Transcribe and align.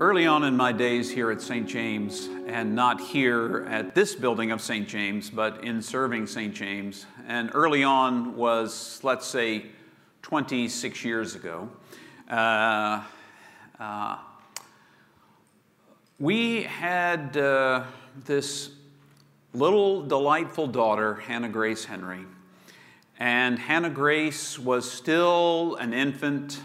Early 0.00 0.26
on 0.26 0.44
in 0.44 0.56
my 0.56 0.72
days 0.72 1.10
here 1.10 1.30
at 1.30 1.42
St. 1.42 1.68
James, 1.68 2.30
and 2.46 2.74
not 2.74 3.02
here 3.02 3.66
at 3.68 3.94
this 3.94 4.14
building 4.14 4.50
of 4.50 4.62
St. 4.62 4.88
James, 4.88 5.28
but 5.28 5.62
in 5.62 5.82
serving 5.82 6.26
St. 6.26 6.54
James, 6.54 7.04
and 7.28 7.50
early 7.52 7.84
on 7.84 8.34
was, 8.34 8.98
let's 9.02 9.26
say, 9.26 9.66
26 10.22 11.04
years 11.04 11.34
ago, 11.34 11.68
uh, 12.30 13.02
uh, 13.78 14.16
we 16.18 16.62
had 16.62 17.36
uh, 17.36 17.84
this 18.24 18.70
little 19.52 20.00
delightful 20.00 20.66
daughter, 20.66 21.16
Hannah 21.16 21.50
Grace 21.50 21.84
Henry. 21.84 22.24
And 23.18 23.58
Hannah 23.58 23.90
Grace 23.90 24.58
was 24.58 24.90
still 24.90 25.76
an 25.76 25.92
infant, 25.92 26.58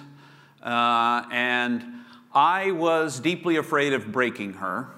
uh, 0.64 1.26
and 1.30 1.95
I 2.36 2.72
was 2.72 3.22
deeply 3.22 3.56
afraid 3.56 3.94
of 3.94 4.12
breaking 4.12 4.56
her. 4.56 4.90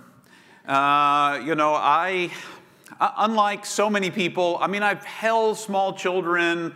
Uh, 0.67 1.39
you 1.45 1.53
know, 1.53 1.75
I, 1.75 2.31
uh, 2.99 3.11
unlike 3.17 3.63
so 3.63 3.91
many 3.91 4.09
people, 4.09 4.57
I 4.59 4.65
mean, 4.65 4.81
I've 4.81 5.05
held 5.05 5.59
small 5.59 5.93
children. 5.93 6.73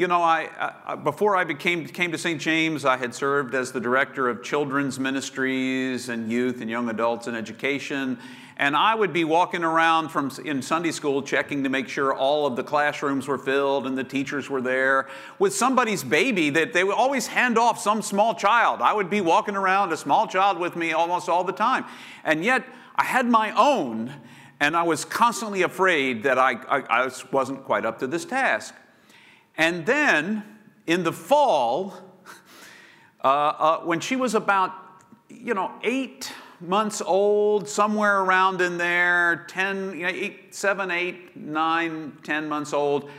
You 0.00 0.08
know, 0.08 0.22
I, 0.22 0.46
uh, 0.86 0.96
before 0.96 1.36
I 1.36 1.44
became, 1.44 1.84
came 1.84 2.10
to 2.12 2.16
St. 2.16 2.40
James, 2.40 2.86
I 2.86 2.96
had 2.96 3.14
served 3.14 3.54
as 3.54 3.70
the 3.70 3.80
director 3.80 4.30
of 4.30 4.42
children's 4.42 4.98
ministries 4.98 6.08
and 6.08 6.32
youth 6.32 6.62
and 6.62 6.70
young 6.70 6.88
adults 6.88 7.26
and 7.26 7.36
education. 7.36 8.18
And 8.56 8.74
I 8.74 8.94
would 8.94 9.12
be 9.12 9.24
walking 9.24 9.62
around 9.62 10.08
from 10.08 10.30
in 10.42 10.62
Sunday 10.62 10.90
school 10.90 11.22
checking 11.22 11.64
to 11.64 11.68
make 11.68 11.86
sure 11.86 12.14
all 12.14 12.46
of 12.46 12.56
the 12.56 12.62
classrooms 12.62 13.28
were 13.28 13.36
filled 13.36 13.86
and 13.86 13.98
the 13.98 14.02
teachers 14.02 14.48
were 14.48 14.62
there 14.62 15.06
with 15.38 15.54
somebody's 15.54 16.02
baby 16.02 16.48
that 16.48 16.72
they 16.72 16.82
would 16.82 16.96
always 16.96 17.26
hand 17.26 17.58
off 17.58 17.78
some 17.78 18.00
small 18.00 18.34
child. 18.34 18.80
I 18.80 18.94
would 18.94 19.10
be 19.10 19.20
walking 19.20 19.54
around 19.54 19.92
a 19.92 19.98
small 19.98 20.26
child 20.26 20.58
with 20.58 20.76
me 20.76 20.92
almost 20.92 21.28
all 21.28 21.44
the 21.44 21.52
time. 21.52 21.84
And 22.24 22.42
yet 22.42 22.64
I 22.96 23.04
had 23.04 23.26
my 23.26 23.50
own 23.50 24.14
and 24.60 24.74
I 24.74 24.82
was 24.82 25.04
constantly 25.04 25.60
afraid 25.60 26.22
that 26.22 26.38
I, 26.38 26.52
I, 26.52 27.04
I 27.04 27.10
wasn't 27.32 27.64
quite 27.64 27.84
up 27.84 27.98
to 27.98 28.06
this 28.06 28.24
task. 28.24 28.74
And 29.60 29.84
then 29.84 30.42
in 30.86 31.02
the 31.02 31.12
fall, 31.12 31.92
uh, 33.22 33.26
uh, 33.26 33.80
when 33.80 34.00
she 34.00 34.16
was 34.16 34.34
about, 34.34 34.72
you 35.28 35.52
know, 35.52 35.70
eight, 35.82 36.32
months 36.62 37.00
old, 37.00 37.68
somewhere 37.68 38.20
around 38.20 38.60
in 38.60 38.78
there, 38.78 39.44
10, 39.48 39.98
you 39.98 40.02
know, 40.02 40.08
eight, 40.08 40.54
7, 40.54 40.90
8, 40.90 41.36
9, 41.36 42.18
10 42.22 42.48
months 42.48 42.72
old, 42.72 43.10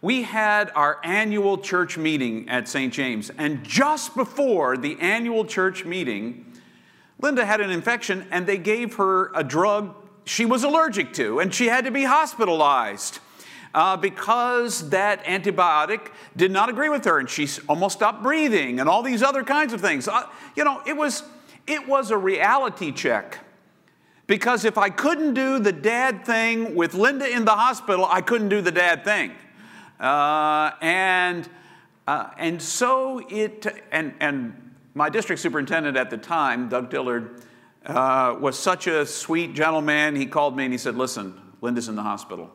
we 0.00 0.22
had 0.22 0.70
our 0.74 0.98
annual 1.04 1.56
church 1.56 1.96
meeting 1.96 2.48
at 2.50 2.68
St. 2.68 2.92
James. 2.92 3.30
And 3.38 3.64
just 3.64 4.14
before 4.14 4.76
the 4.76 4.98
annual 5.00 5.44
church 5.44 5.86
meeting, 5.86 6.52
Linda 7.18 7.46
had 7.46 7.60
an 7.60 7.70
infection 7.70 8.26
and 8.30 8.46
they 8.46 8.58
gave 8.58 8.94
her 8.96 9.32
a 9.34 9.42
drug 9.42 9.94
she 10.24 10.44
was 10.44 10.62
allergic 10.62 11.14
to, 11.14 11.40
and 11.40 11.54
she 11.54 11.66
had 11.66 11.86
to 11.86 11.90
be 11.90 12.04
hospitalized. 12.04 13.20
Uh, 13.74 13.96
because 13.96 14.88
that 14.90 15.22
antibiotic 15.24 16.10
did 16.36 16.50
not 16.50 16.70
agree 16.70 16.88
with 16.88 17.04
her 17.04 17.18
and 17.18 17.28
she 17.28 17.46
almost 17.68 17.98
stopped 17.98 18.22
breathing 18.22 18.80
and 18.80 18.88
all 18.88 19.02
these 19.02 19.22
other 19.22 19.44
kinds 19.44 19.72
of 19.72 19.80
things. 19.80 20.08
Uh, 20.08 20.22
you 20.56 20.64
know, 20.64 20.80
it 20.86 20.96
was, 20.96 21.22
it 21.66 21.86
was 21.86 22.10
a 22.10 22.16
reality 22.16 22.90
check. 22.90 23.38
Because 24.26 24.66
if 24.66 24.76
I 24.76 24.90
couldn't 24.90 25.34
do 25.34 25.58
the 25.58 25.72
dad 25.72 26.24
thing 26.24 26.74
with 26.74 26.94
Linda 26.94 27.28
in 27.28 27.44
the 27.44 27.56
hospital, 27.56 28.06
I 28.08 28.20
couldn't 28.20 28.50
do 28.50 28.60
the 28.60 28.70
dad 28.70 29.02
thing. 29.02 29.32
Uh, 29.98 30.72
and, 30.80 31.48
uh, 32.06 32.30
and 32.36 32.60
so 32.60 33.26
it, 33.30 33.66
and, 33.90 34.14
and 34.20 34.74
my 34.94 35.08
district 35.08 35.40
superintendent 35.40 35.96
at 35.96 36.10
the 36.10 36.18
time, 36.18 36.68
Doug 36.68 36.90
Dillard, 36.90 37.42
uh, 37.86 38.36
was 38.38 38.58
such 38.58 38.86
a 38.86 39.06
sweet 39.06 39.54
gentleman. 39.54 40.14
He 40.14 40.26
called 40.26 40.56
me 40.56 40.64
and 40.64 40.74
he 40.74 40.78
said, 40.78 40.94
Listen, 40.94 41.40
Linda's 41.62 41.88
in 41.88 41.96
the 41.96 42.02
hospital. 42.02 42.50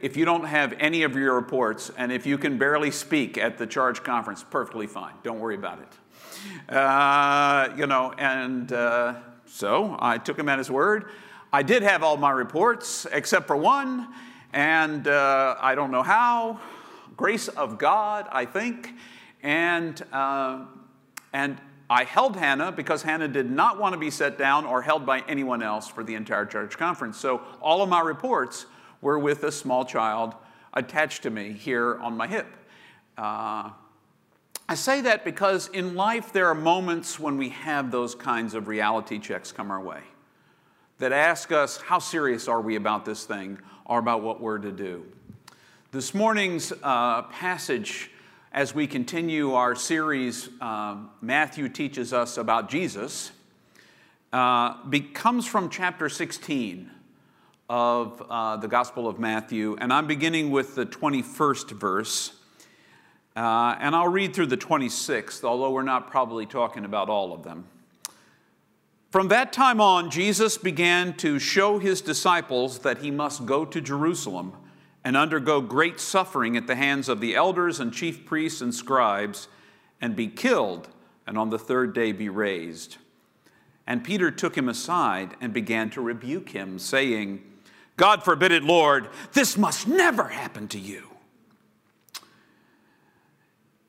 If 0.00 0.16
you 0.16 0.24
don't 0.24 0.44
have 0.44 0.74
any 0.78 1.02
of 1.02 1.16
your 1.16 1.34
reports, 1.34 1.90
and 1.96 2.12
if 2.12 2.26
you 2.26 2.38
can 2.38 2.58
barely 2.58 2.90
speak 2.90 3.36
at 3.36 3.58
the 3.58 3.66
charge 3.66 4.02
conference, 4.02 4.44
perfectly 4.48 4.86
fine. 4.86 5.14
Don't 5.22 5.40
worry 5.40 5.56
about 5.56 5.80
it. 5.80 6.74
Uh, 6.74 7.74
you 7.76 7.86
know, 7.86 8.12
and 8.18 8.72
uh, 8.72 9.14
so 9.46 9.96
I 9.98 10.18
took 10.18 10.38
him 10.38 10.48
at 10.48 10.58
his 10.58 10.70
word. 10.70 11.10
I 11.52 11.62
did 11.62 11.82
have 11.82 12.02
all 12.02 12.16
my 12.16 12.30
reports 12.30 13.06
except 13.12 13.46
for 13.46 13.56
one, 13.56 14.08
and 14.52 15.08
uh, 15.08 15.56
I 15.60 15.74
don't 15.74 15.90
know 15.90 16.02
how. 16.02 16.60
Grace 17.16 17.48
of 17.48 17.78
God, 17.78 18.28
I 18.30 18.44
think. 18.44 18.94
And, 19.42 20.00
uh, 20.12 20.60
and 21.32 21.60
I 21.90 22.04
held 22.04 22.36
Hannah 22.36 22.72
because 22.72 23.02
Hannah 23.02 23.28
did 23.28 23.50
not 23.50 23.78
want 23.78 23.94
to 23.94 23.98
be 23.98 24.10
set 24.10 24.38
down 24.38 24.64
or 24.64 24.80
held 24.80 25.04
by 25.04 25.20
anyone 25.28 25.62
else 25.62 25.88
for 25.88 26.04
the 26.04 26.14
entire 26.14 26.46
church 26.46 26.78
conference. 26.78 27.18
So 27.18 27.42
all 27.60 27.82
of 27.82 27.88
my 27.88 28.00
reports 28.00 28.66
were 29.02 29.18
with 29.18 29.44
a 29.44 29.52
small 29.52 29.84
child 29.84 30.34
attached 30.72 31.24
to 31.24 31.30
me 31.30 31.52
here 31.52 31.98
on 31.98 32.16
my 32.16 32.26
hip. 32.26 32.46
Uh, 33.18 33.70
I 34.68 34.74
say 34.74 35.02
that 35.02 35.24
because 35.24 35.68
in 35.68 35.94
life 35.94 36.32
there 36.32 36.46
are 36.46 36.54
moments 36.54 37.20
when 37.20 37.36
we 37.36 37.50
have 37.50 37.90
those 37.90 38.14
kinds 38.14 38.54
of 38.54 38.68
reality 38.68 39.18
checks 39.18 39.52
come 39.52 39.70
our 39.70 39.82
way 39.82 40.00
that 40.98 41.12
ask 41.12 41.52
us 41.52 41.78
how 41.78 41.98
serious 41.98 42.48
are 42.48 42.60
we 42.60 42.76
about 42.76 43.04
this 43.04 43.24
thing 43.24 43.58
or 43.84 43.98
about 43.98 44.22
what 44.22 44.40
we're 44.40 44.58
to 44.58 44.70
do. 44.70 45.04
This 45.90 46.14
morning's 46.14 46.72
uh, 46.82 47.22
passage, 47.22 48.10
as 48.52 48.74
we 48.74 48.86
continue 48.86 49.52
our 49.52 49.74
series, 49.74 50.48
uh, 50.60 50.96
Matthew 51.20 51.68
teaches 51.68 52.12
us 52.12 52.38
about 52.38 52.70
Jesus, 52.70 53.32
uh, 54.32 54.82
becomes 54.84 55.44
from 55.44 55.68
chapter 55.68 56.08
16 56.08 56.90
of 57.68 58.22
uh, 58.28 58.56
the 58.56 58.68
Gospel 58.68 59.08
of 59.08 59.18
Matthew, 59.18 59.76
and 59.80 59.92
I'm 59.92 60.06
beginning 60.06 60.50
with 60.50 60.74
the 60.74 60.86
21st 60.86 61.70
verse. 61.72 62.32
Uh, 63.34 63.76
and 63.80 63.96
I'll 63.96 64.08
read 64.08 64.34
through 64.34 64.46
the 64.46 64.58
26th, 64.58 65.42
although 65.42 65.70
we're 65.70 65.82
not 65.82 66.10
probably 66.10 66.44
talking 66.44 66.84
about 66.84 67.08
all 67.08 67.32
of 67.32 67.42
them. 67.42 67.64
From 69.10 69.28
that 69.28 69.52
time 69.52 69.80
on, 69.80 70.10
Jesus 70.10 70.58
began 70.58 71.14
to 71.18 71.38
show 71.38 71.78
his 71.78 72.00
disciples 72.00 72.80
that 72.80 72.98
he 72.98 73.10
must 73.10 73.46
go 73.46 73.64
to 73.64 73.80
Jerusalem 73.80 74.54
and 75.04 75.16
undergo 75.16 75.60
great 75.60 76.00
suffering 76.00 76.56
at 76.56 76.66
the 76.66 76.76
hands 76.76 77.08
of 77.08 77.20
the 77.20 77.34
elders 77.34 77.80
and 77.80 77.92
chief 77.92 78.24
priests 78.24 78.60
and 78.60 78.74
scribes, 78.74 79.48
and 80.00 80.16
be 80.16 80.28
killed, 80.28 80.88
and 81.26 81.36
on 81.36 81.50
the 81.50 81.58
third 81.58 81.94
day 81.94 82.12
be 82.12 82.28
raised. 82.28 82.96
And 83.86 84.04
Peter 84.04 84.30
took 84.30 84.56
him 84.56 84.68
aside 84.68 85.36
and 85.40 85.52
began 85.52 85.90
to 85.90 86.00
rebuke 86.00 86.50
him, 86.50 86.78
saying, 86.78 87.42
God 88.02 88.24
forbid 88.24 88.50
it, 88.50 88.64
Lord, 88.64 89.08
this 89.32 89.56
must 89.56 89.86
never 89.86 90.24
happen 90.24 90.66
to 90.66 90.78
you. 90.80 91.04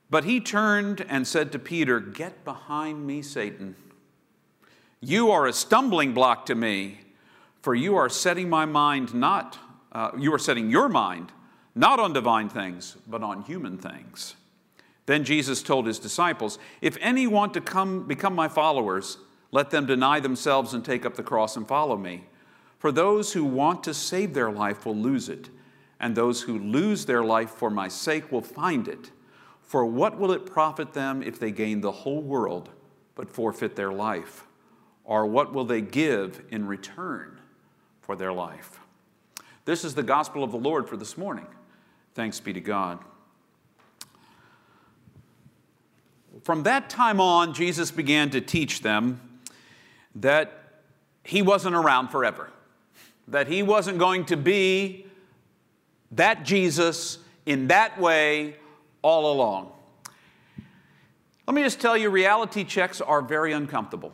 But 0.08 0.24
he 0.24 0.40
turned 0.40 1.04
and 1.10 1.28
said 1.28 1.52
to 1.54 1.58
Peter, 1.58 2.00
Get 2.00 2.46
behind 2.46 3.08
me, 3.08 3.24
Satan. 3.24 3.76
You 5.02 5.32
are 5.32 5.48
a 5.48 5.52
stumbling 5.52 6.14
block 6.14 6.46
to 6.46 6.54
me, 6.54 7.00
for 7.64 7.74
you 7.74 7.96
are 7.96 8.08
setting 8.08 8.52
my 8.52 8.66
mind 8.66 9.16
not, 9.16 9.58
uh, 9.92 10.12
you 10.16 10.32
are 10.32 10.38
setting 10.38 10.70
your 10.70 10.90
mind 10.90 11.32
not 11.74 12.00
on 12.00 12.14
divine 12.14 12.50
things, 12.50 12.96
but 13.08 13.24
on 13.24 13.42
human 13.42 13.80
things. 13.80 14.36
Then 15.08 15.24
Jesus 15.24 15.64
told 15.64 15.88
his 15.88 15.98
disciples, 15.98 16.60
If 16.82 17.00
any 17.02 17.26
want 17.26 17.56
to 17.56 17.62
come 17.62 18.08
become 18.08 18.36
my 18.36 18.48
followers, 18.48 19.18
let 19.50 19.72
them 19.72 19.88
deny 19.88 20.20
themselves 20.20 20.76
and 20.76 20.86
take 20.86 21.04
up 21.04 21.16
the 21.16 21.24
cross 21.24 21.58
and 21.58 21.68
follow 21.68 21.98
me. 21.98 22.26
For 22.84 22.92
those 22.92 23.32
who 23.32 23.46
want 23.46 23.82
to 23.86 23.94
save 23.94 24.34
their 24.34 24.52
life 24.52 24.86
will 24.86 24.98
lose 24.98 25.30
it, 25.30 25.50
and 26.02 26.14
those 26.14 26.42
who 26.42 26.60
lose 26.60 27.06
their 27.06 27.24
life 27.24 27.52
for 27.52 27.70
my 27.70 27.88
sake 27.88 28.30
will 28.30 28.42
find 28.42 28.90
it. 28.90 29.10
For 29.62 29.86
what 29.86 30.20
will 30.20 30.34
it 30.34 30.46
profit 30.46 30.92
them 30.92 31.24
if 31.24 31.40
they 31.40 31.50
gain 31.50 31.80
the 31.80 31.94
whole 31.94 32.22
world 32.22 32.72
but 33.16 33.30
forfeit 33.30 33.78
their 33.78 33.94
life? 33.94 34.46
Or 35.06 35.26
what 35.26 35.54
will 35.54 35.64
they 35.64 35.80
give 35.80 36.44
in 36.50 36.68
return 36.68 37.40
for 38.02 38.18
their 38.18 38.34
life? 38.34 38.82
This 39.64 39.86
is 39.86 39.96
the 39.96 40.04
gospel 40.04 40.44
of 40.44 40.52
the 40.52 40.58
Lord 40.58 40.90
for 40.90 40.98
this 40.98 41.18
morning. 41.18 41.48
Thanks 42.16 42.42
be 42.42 42.52
to 42.52 42.60
God. 42.60 43.00
From 46.42 46.64
that 46.64 46.90
time 46.90 47.22
on, 47.22 47.54
Jesus 47.54 47.92
began 47.92 48.30
to 48.32 48.42
teach 48.42 48.82
them 48.82 49.40
that 50.16 50.82
he 51.24 51.42
wasn't 51.42 51.76
around 51.76 52.10
forever, 52.10 52.50
that 53.34 53.48
he 53.48 53.64
wasn't 53.64 53.98
going 53.98 54.26
to 54.26 54.38
be 54.38 55.08
that 56.12 56.44
Jesus 56.44 57.18
in 57.48 57.68
that 57.68 58.00
way 58.00 58.56
all 59.02 59.34
along. 59.34 59.72
Let 61.48 61.56
me 61.56 61.64
just 61.64 61.82
tell 61.82 61.98
you 61.98 62.12
reality 62.12 62.64
checks 62.64 63.02
are 63.02 63.24
very 63.24 63.52
uncomfortable. 63.52 64.14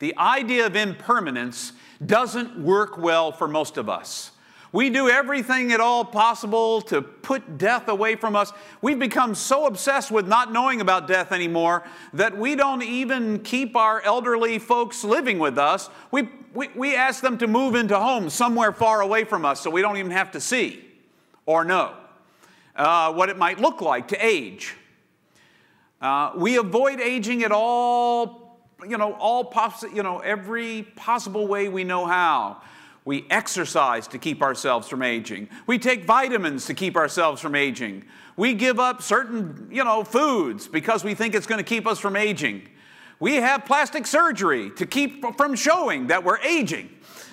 The 0.00 0.16
idea 0.18 0.66
of 0.66 0.74
impermanence 0.74 1.72
doesn't 2.04 2.58
work 2.58 2.98
well 2.98 3.30
for 3.30 3.46
most 3.46 3.76
of 3.76 3.88
us. 3.88 4.32
We 4.70 4.90
do 4.90 5.08
everything 5.08 5.72
at 5.72 5.80
all 5.80 6.04
possible 6.04 6.82
to 6.82 7.00
put 7.00 7.56
death 7.56 7.88
away 7.88 8.16
from 8.16 8.36
us. 8.36 8.52
We've 8.82 8.98
become 8.98 9.34
so 9.34 9.66
obsessed 9.66 10.10
with 10.10 10.28
not 10.28 10.52
knowing 10.52 10.82
about 10.82 11.08
death 11.08 11.32
anymore 11.32 11.84
that 12.12 12.36
we 12.36 12.54
don't 12.54 12.82
even 12.82 13.40
keep 13.40 13.76
our 13.76 14.02
elderly 14.02 14.58
folks 14.58 15.04
living 15.04 15.38
with 15.38 15.56
us. 15.56 15.88
We, 16.10 16.28
we, 16.52 16.68
we 16.74 16.94
ask 16.94 17.22
them 17.22 17.38
to 17.38 17.46
move 17.46 17.74
into 17.74 17.98
homes 17.98 18.34
somewhere 18.34 18.72
far 18.72 19.00
away 19.00 19.24
from 19.24 19.46
us 19.46 19.60
so 19.60 19.70
we 19.70 19.80
don't 19.80 19.96
even 19.96 20.12
have 20.12 20.32
to 20.32 20.40
see 20.40 20.84
or 21.46 21.64
know 21.64 21.94
uh, 22.76 23.12
what 23.12 23.30
it 23.30 23.38
might 23.38 23.58
look 23.58 23.80
like 23.80 24.08
to 24.08 24.24
age. 24.24 24.74
Uh, 26.00 26.32
we 26.36 26.56
avoid 26.56 27.00
aging 27.00 27.42
at 27.42 27.52
all, 27.52 28.60
you 28.86 28.98
know, 28.98 29.14
all 29.14 29.44
poss- 29.44 29.82
you 29.94 30.02
know, 30.02 30.18
every 30.18 30.82
possible 30.94 31.46
way 31.48 31.68
we 31.68 31.84
know 31.84 32.06
how. 32.06 32.60
We 33.04 33.26
exercise 33.30 34.06
to 34.08 34.18
keep 34.18 34.42
ourselves 34.42 34.88
from 34.88 35.02
aging. 35.02 35.48
We 35.66 35.78
take 35.78 36.04
vitamins 36.04 36.66
to 36.66 36.74
keep 36.74 36.96
ourselves 36.96 37.40
from 37.40 37.54
aging. 37.54 38.04
We 38.36 38.54
give 38.54 38.78
up 38.78 39.02
certain, 39.02 39.68
you 39.70 39.82
know, 39.82 40.04
foods 40.04 40.68
because 40.68 41.04
we 41.04 41.14
think 41.14 41.34
it's 41.34 41.46
going 41.46 41.58
to 41.58 41.68
keep 41.68 41.86
us 41.86 41.98
from 41.98 42.16
aging. 42.16 42.68
We 43.20 43.36
have 43.36 43.64
plastic 43.64 44.06
surgery 44.06 44.70
to 44.76 44.86
keep 44.86 45.24
from 45.36 45.54
showing 45.56 46.08
that 46.08 46.22
we're 46.22 46.38
aging. 46.38 46.90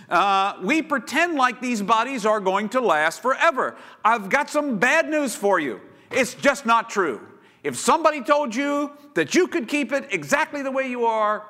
Uh, 0.09 0.53
we 0.61 0.81
pretend 0.81 1.35
like 1.35 1.61
these 1.61 1.81
bodies 1.81 2.25
are 2.25 2.39
going 2.39 2.69
to 2.69 2.81
last 2.81 3.21
forever. 3.21 3.75
I've 4.03 4.29
got 4.29 4.49
some 4.49 4.77
bad 4.77 5.09
news 5.09 5.35
for 5.35 5.59
you. 5.59 5.81
It's 6.11 6.33
just 6.35 6.65
not 6.65 6.89
true. 6.89 7.21
If 7.63 7.75
somebody 7.75 8.21
told 8.21 8.55
you 8.55 8.91
that 9.15 9.33
you 9.33 9.47
could 9.47 9.67
keep 9.67 9.91
it 9.91 10.07
exactly 10.11 10.61
the 10.61 10.71
way 10.71 10.87
you 10.87 11.05
are, 11.05 11.43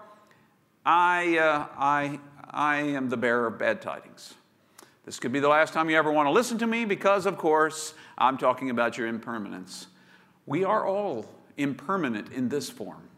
I, 0.85 1.37
uh, 1.37 1.67
I, 1.77 2.19
I 2.55 2.77
am 2.77 3.09
the 3.09 3.17
bearer 3.17 3.47
of 3.47 3.59
bad 3.59 3.81
tidings. 3.81 4.33
This 5.03 5.19
could 5.19 5.33
be 5.33 5.41
the 5.41 5.49
last 5.49 5.73
time 5.73 5.89
you 5.89 5.97
ever 5.97 6.11
want 6.11 6.27
to 6.27 6.31
listen 6.31 6.57
to 6.59 6.67
me 6.67 6.85
because, 6.85 7.25
of 7.25 7.37
course, 7.37 7.93
I'm 8.17 8.37
talking 8.37 8.69
about 8.69 8.97
your 8.97 9.07
impermanence. 9.07 9.87
We 10.45 10.63
are 10.63 10.87
all 10.87 11.29
impermanent 11.57 12.31
in 12.31 12.47
this 12.47 12.69
form. 12.69 13.09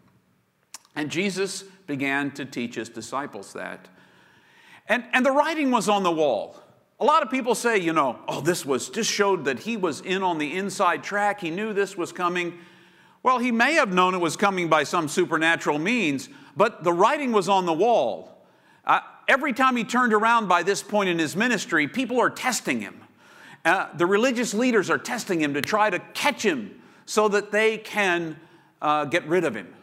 And 0.95 1.12
Jesus 1.12 1.63
began 1.86 2.31
to 2.31 2.45
teach 2.45 2.75
his 2.75 2.89
disciples 2.89 3.54
that. 3.54 3.88
And, 4.89 5.04
and 5.13 5.24
the 5.24 5.31
writing 5.31 5.69
was 5.69 5.88
on 5.88 6.01
the 6.01 6.12
wall. 6.12 6.60
A 7.00 7.06
lot 7.06 7.22
of 7.22 7.30
people 7.30 7.54
say, 7.54 7.78
you 7.78 7.94
know, 7.94 8.18
oh, 8.28 8.42
this 8.42 8.66
was 8.66 8.89
just 8.89 9.12
showed 9.12 9.45
that 9.45 9.60
he 9.60 9.78
was 9.78 10.01
in 10.01 10.24
on 10.24 10.39
the 10.39 10.57
inside 10.57 11.04
track. 11.04 11.42
He 11.42 11.51
knew 11.51 11.74
this 11.74 11.95
was 11.95 12.12
coming. 12.12 12.57
Well, 13.22 13.38
he 13.38 13.51
may 13.51 13.74
have 13.74 13.94
known 13.94 14.16
it 14.16 14.19
was 14.19 14.36
coming 14.36 14.68
by 14.68 14.84
some 14.84 15.07
supernatural 15.07 15.78
means, 15.78 16.28
but 16.56 16.84
the 16.84 16.92
writing 16.92 17.34
was 17.34 17.48
on 17.48 17.68
the 17.68 17.74
wall. 17.74 18.44
Uh, 18.84 19.01
every 19.27 19.53
time 19.53 19.75
he 19.75 19.83
turned 19.83 20.13
around 20.13 20.47
by 20.47 20.63
this 20.63 20.81
point 20.81 21.09
in 21.09 21.19
his 21.19 21.35
ministry, 21.35 21.88
people 21.88 22.19
are 22.19 22.29
testing 22.29 22.81
him. 22.81 23.01
Uh, 23.65 23.88
the 23.95 24.06
religious 24.06 24.53
leaders 24.53 24.89
are 24.89 24.97
testing 24.97 25.41
him 25.41 25.53
to 25.53 25.62
try 25.62 25.89
to 25.89 26.00
catch 26.13 26.44
him 26.44 26.81
so 27.06 27.27
that 27.27 27.51
they 27.51 27.77
can 27.77 28.38
uh, 28.81 29.06
get 29.06 29.27
rid 29.27 29.44
of 29.44 29.56
him, 29.56 29.74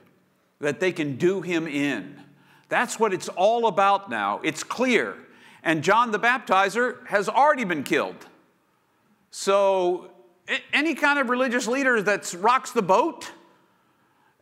that 0.61 0.81
they 0.81 0.93
can 0.93 1.17
do 1.17 1.41
him 1.43 1.67
in. 1.67 2.21
That's 2.69 2.99
what 2.99 3.13
it's 3.13 3.29
all 3.29 3.67
about 3.67 4.09
now. 4.11 4.41
It's 4.43 4.63
clear. 4.63 5.17
And 5.63 5.83
John 5.83 6.13
the 6.13 6.19
Baptizer 6.19 7.07
has 7.07 7.29
already 7.29 7.65
been 7.65 7.83
killed. 7.83 8.27
So, 9.31 10.11
any 10.73 10.95
kind 10.95 11.19
of 11.19 11.31
religious 11.31 11.67
leader 11.67 12.01
that 12.03 12.35
rocks 12.39 12.71
the 12.71 12.83
boat, 12.83 13.31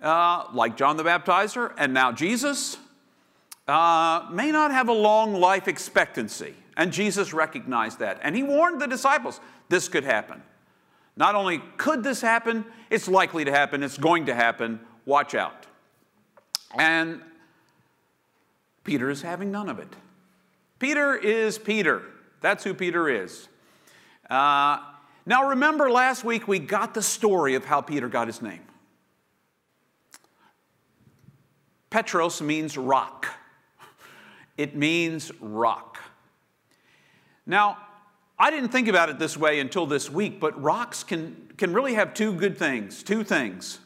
uh, 0.02 0.46
like 0.52 0.76
John 0.76 0.96
the 0.96 1.04
Baptizer 1.04 1.72
and 1.78 1.94
now 1.94 2.12
Jesus, 2.12 2.76
uh, 3.68 4.28
may 4.30 4.50
not 4.50 4.70
have 4.70 4.88
a 4.88 4.92
long 4.92 5.34
life 5.34 5.68
expectancy. 5.68 6.54
And 6.76 6.92
Jesus 6.92 7.32
recognized 7.32 7.98
that. 7.98 8.18
And 8.22 8.34
he 8.34 8.42
warned 8.42 8.80
the 8.80 8.86
disciples 8.86 9.40
this 9.68 9.88
could 9.88 10.04
happen. 10.04 10.42
Not 11.16 11.34
only 11.34 11.62
could 11.76 12.02
this 12.02 12.20
happen, 12.20 12.64
it's 12.90 13.08
likely 13.08 13.44
to 13.44 13.50
happen, 13.50 13.82
it's 13.82 13.98
going 13.98 14.26
to 14.26 14.34
happen. 14.34 14.80
Watch 15.04 15.34
out. 15.34 15.66
And 16.78 17.20
Peter 18.84 19.10
is 19.10 19.22
having 19.22 19.50
none 19.50 19.68
of 19.68 19.78
it. 19.78 19.88
Peter 20.78 21.14
is 21.14 21.58
Peter. 21.58 22.02
That's 22.40 22.64
who 22.64 22.74
Peter 22.74 23.08
is. 23.08 23.48
Uh, 24.28 24.78
now, 25.26 25.50
remember 25.50 25.90
last 25.90 26.24
week 26.24 26.48
we 26.48 26.58
got 26.58 26.94
the 26.94 27.02
story 27.02 27.54
of 27.54 27.64
how 27.64 27.80
Peter 27.80 28.08
got 28.08 28.26
his 28.26 28.42
name. 28.42 28.62
Petros 31.90 32.40
means 32.40 32.76
rock. 32.76 33.28
It 34.56 34.76
means 34.76 35.32
rock. 35.40 35.98
Now, 37.46 37.78
I 38.38 38.50
didn't 38.50 38.70
think 38.70 38.88
about 38.88 39.08
it 39.08 39.18
this 39.18 39.36
way 39.36 39.60
until 39.60 39.86
this 39.86 40.10
week, 40.10 40.40
but 40.40 40.60
rocks 40.60 41.04
can, 41.04 41.52
can 41.56 41.72
really 41.72 41.94
have 41.94 42.14
two 42.14 42.32
good 42.34 42.58
things, 42.58 43.02
two 43.02 43.24
things. 43.24 43.78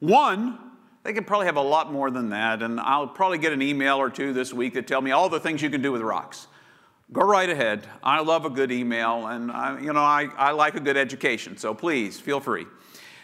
One, 0.00 0.58
they 1.02 1.12
could 1.12 1.26
probably 1.26 1.46
have 1.46 1.56
a 1.56 1.62
lot 1.62 1.92
more 1.92 2.10
than 2.10 2.30
that, 2.30 2.62
and 2.62 2.80
I'll 2.80 3.06
probably 3.06 3.38
get 3.38 3.52
an 3.52 3.60
email 3.60 3.96
or 3.96 4.10
two 4.10 4.32
this 4.32 4.54
week 4.54 4.74
that 4.74 4.86
tell 4.86 5.00
me 5.00 5.10
all 5.10 5.28
the 5.28 5.40
things 5.40 5.62
you 5.62 5.70
can 5.70 5.82
do 5.82 5.92
with 5.92 6.00
rocks. 6.00 6.46
Go 7.12 7.22
right 7.22 7.48
ahead. 7.48 7.86
I 8.02 8.20
love 8.20 8.44
a 8.44 8.50
good 8.50 8.72
email, 8.72 9.26
and 9.26 9.52
I, 9.52 9.78
you 9.80 9.92
know 9.92 10.00
I, 10.00 10.28
I 10.36 10.52
like 10.52 10.74
a 10.74 10.80
good 10.80 10.96
education, 10.96 11.56
so 11.56 11.74
please 11.74 12.18
feel 12.18 12.40
free. 12.40 12.66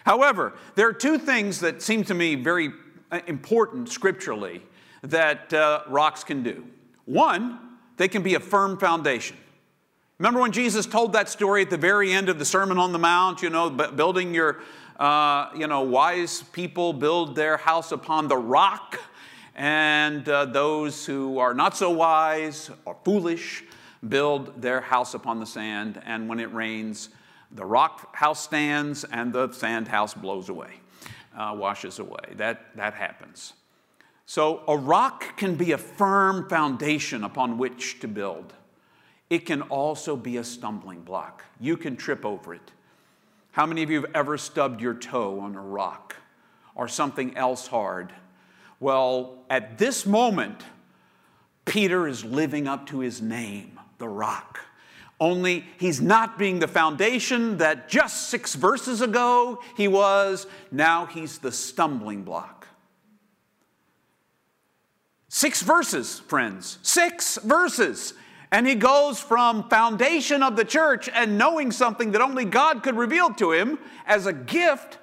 However, 0.05 0.55
there 0.75 0.89
are 0.89 0.93
two 0.93 1.19
things 1.19 1.61
that 1.61 1.83
seem 1.83 2.05
to 2.05 2.15
me 2.15 2.35
very 2.35 2.71
uh, 3.11 3.21
important 3.27 3.89
scripturally 3.89 4.63
that 5.03 5.53
uh, 5.53 5.83
rocks 5.89 6.23
can 6.25 6.43
do. 6.43 6.65
One, 7.11 7.59
they 7.97 8.07
can 8.07 8.23
be 8.23 8.35
a 8.35 8.41
firm 8.41 8.79
foundation. 8.79 9.37
Remember 10.19 10.41
when 10.41 10.53
Jesus 10.53 10.87
told 10.87 11.13
that 11.15 11.29
story 11.29 11.63
at 11.63 11.69
the 11.69 11.77
very 11.77 12.13
end 12.13 12.29
of 12.29 12.39
the 12.39 12.45
Sermon 12.45 12.79
on 12.79 12.93
the 12.93 13.01
Mount, 13.01 13.43
you 13.43 13.51
know, 13.51 13.69
building 13.69 14.33
your, 14.33 14.61
uh, 14.97 15.51
you 15.57 15.67
know, 15.67 15.81
wise 15.81 16.45
people 16.53 16.93
build 16.93 17.35
their 17.35 17.57
house 17.57 17.91
upon 17.91 18.29
the 18.29 18.37
rock, 18.37 19.01
and 19.57 20.29
uh, 20.29 20.45
those 20.45 21.05
who 21.05 21.41
are 21.41 21.53
not 21.53 21.77
so 21.77 21.91
wise 21.91 22.71
or 22.85 22.97
foolish 23.05 23.65
build 24.09 24.63
their 24.63 24.81
house 24.81 25.15
upon 25.15 25.41
the 25.41 25.47
sand, 25.47 26.01
and 26.07 26.29
when 26.29 26.39
it 26.39 26.55
rains, 26.55 27.09
the 27.51 27.65
rock 27.65 28.15
house 28.15 28.41
stands 28.41 29.03
and 29.03 29.33
the 29.33 29.51
sand 29.51 29.89
house 29.89 30.15
blows 30.15 30.49
away, 30.49 30.75
uh, 31.37 31.57
washes 31.59 31.99
away. 31.99 32.35
That, 32.37 32.77
that 32.77 32.95
happens. 32.95 33.55
So, 34.31 34.63
a 34.69 34.77
rock 34.77 35.37
can 35.37 35.57
be 35.57 35.73
a 35.73 35.77
firm 35.77 36.49
foundation 36.49 37.25
upon 37.25 37.59
which 37.59 37.99
to 37.99 38.07
build. 38.07 38.53
It 39.29 39.45
can 39.45 39.63
also 39.63 40.15
be 40.15 40.37
a 40.37 40.45
stumbling 40.45 41.01
block. 41.01 41.45
You 41.59 41.77
can 41.77 41.97
trip 41.97 42.25
over 42.25 42.55
it. 42.55 42.71
How 43.51 43.67
many 43.67 43.83
of 43.83 43.91
you 43.91 44.01
have 44.01 44.13
ever 44.15 44.39
stubbed 44.39 44.81
your 44.81 44.95
toe 44.95 45.41
on 45.41 45.57
a 45.57 45.61
rock 45.61 46.15
or 46.77 46.87
something 46.87 47.37
else 47.37 47.67
hard? 47.67 48.13
Well, 48.79 49.39
at 49.51 49.79
this 49.79 50.07
moment, 50.07 50.63
Peter 51.65 52.07
is 52.07 52.25
living 52.25 52.69
up 52.69 52.87
to 52.91 53.01
his 53.01 53.21
name, 53.21 53.81
the 53.99 54.09
rock. 54.09 54.61
Only 55.19 55.65
he's 55.81 56.01
not 56.01 56.39
being 56.39 56.61
the 56.61 56.69
foundation 56.69 57.59
that 57.59 57.89
just 57.89 58.29
six 58.29 58.55
verses 58.55 59.01
ago 59.01 59.59
he 59.77 59.89
was. 59.89 60.47
Now 60.71 61.07
he's 61.07 61.39
the 61.39 61.51
stumbling 61.51 62.23
block. 62.23 62.60
Six 65.33 65.63
verses, 65.63 66.19
friends. 66.19 66.79
Six 66.83 67.39
verses. 67.39 68.15
And 68.51 68.67
he 68.67 68.75
goes 68.75 69.21
from 69.21 69.69
foundation 69.69 70.43
of 70.43 70.57
the 70.57 70.65
church 70.65 71.09
and 71.09 71.39
knowing 71.39 71.71
something 71.71 72.11
that 72.11 72.21
only 72.21 72.45
God 72.45 72.83
could 72.83 72.97
reveal 72.97 73.33
to 73.35 73.53
him 73.53 73.79
as 74.07 74.27
a 74.27 74.33
gift 74.33 74.99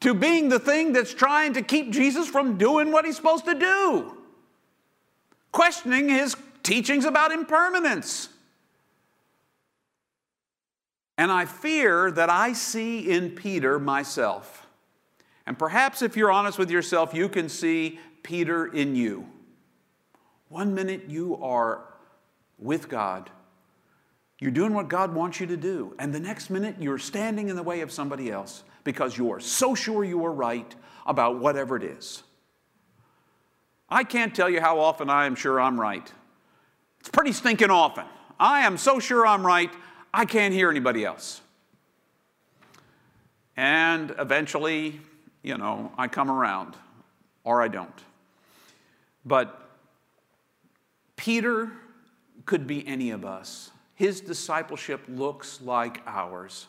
to 0.00 0.14
being 0.14 0.50
the 0.50 0.60
thing 0.60 0.92
that's 0.92 1.12
trying 1.12 1.52
to 1.54 1.62
keep 1.62 1.90
Jesus 1.90 2.28
from 2.28 2.58
doing 2.58 2.92
what 2.92 3.04
he's 3.04 3.16
supposed 3.16 3.44
to 3.46 3.58
do. 3.58 4.16
Questioning 5.50 6.08
his 6.08 6.36
teachings 6.62 7.04
about 7.04 7.32
impermanence. 7.32 8.28
And 11.18 11.32
I 11.32 11.46
fear 11.46 12.12
that 12.12 12.30
I 12.30 12.52
see 12.52 13.10
in 13.10 13.30
Peter 13.30 13.80
myself. 13.80 14.68
And 15.44 15.58
perhaps 15.58 16.02
if 16.02 16.16
you're 16.16 16.30
honest 16.30 16.56
with 16.56 16.70
yourself, 16.70 17.12
you 17.12 17.28
can 17.28 17.48
see 17.48 17.98
Peter 18.24 18.66
in 18.66 18.96
you. 18.96 19.28
One 20.48 20.74
minute 20.74 21.04
you 21.08 21.36
are 21.36 21.84
with 22.58 22.88
God, 22.88 23.30
you're 24.40 24.50
doing 24.50 24.74
what 24.74 24.88
God 24.88 25.14
wants 25.14 25.38
you 25.38 25.46
to 25.46 25.56
do, 25.56 25.94
and 25.98 26.12
the 26.12 26.20
next 26.20 26.50
minute 26.50 26.76
you're 26.80 26.98
standing 26.98 27.48
in 27.48 27.56
the 27.56 27.62
way 27.62 27.82
of 27.82 27.92
somebody 27.92 28.30
else 28.30 28.64
because 28.82 29.16
you 29.16 29.30
are 29.32 29.40
so 29.40 29.74
sure 29.74 30.02
you 30.02 30.24
are 30.24 30.32
right 30.32 30.74
about 31.06 31.38
whatever 31.38 31.76
it 31.76 31.84
is. 31.84 32.24
I 33.88 34.02
can't 34.02 34.34
tell 34.34 34.50
you 34.50 34.60
how 34.60 34.80
often 34.80 35.08
I 35.08 35.26
am 35.26 35.34
sure 35.34 35.60
I'm 35.60 35.80
right. 35.80 36.10
It's 37.00 37.08
pretty 37.08 37.32
stinking 37.32 37.70
often. 37.70 38.06
I 38.40 38.66
am 38.66 38.76
so 38.76 38.98
sure 38.98 39.26
I'm 39.26 39.46
right, 39.46 39.70
I 40.12 40.24
can't 40.24 40.52
hear 40.52 40.70
anybody 40.70 41.04
else. 41.04 41.40
And 43.56 44.14
eventually, 44.18 45.00
you 45.42 45.56
know, 45.58 45.92
I 45.96 46.08
come 46.08 46.30
around 46.30 46.76
or 47.44 47.62
I 47.62 47.68
don't. 47.68 48.02
But 49.24 49.70
Peter 51.16 51.72
could 52.44 52.66
be 52.66 52.86
any 52.86 53.10
of 53.10 53.24
us. 53.24 53.70
His 53.94 54.20
discipleship 54.20 55.02
looks 55.08 55.60
like 55.60 56.02
ours. 56.06 56.66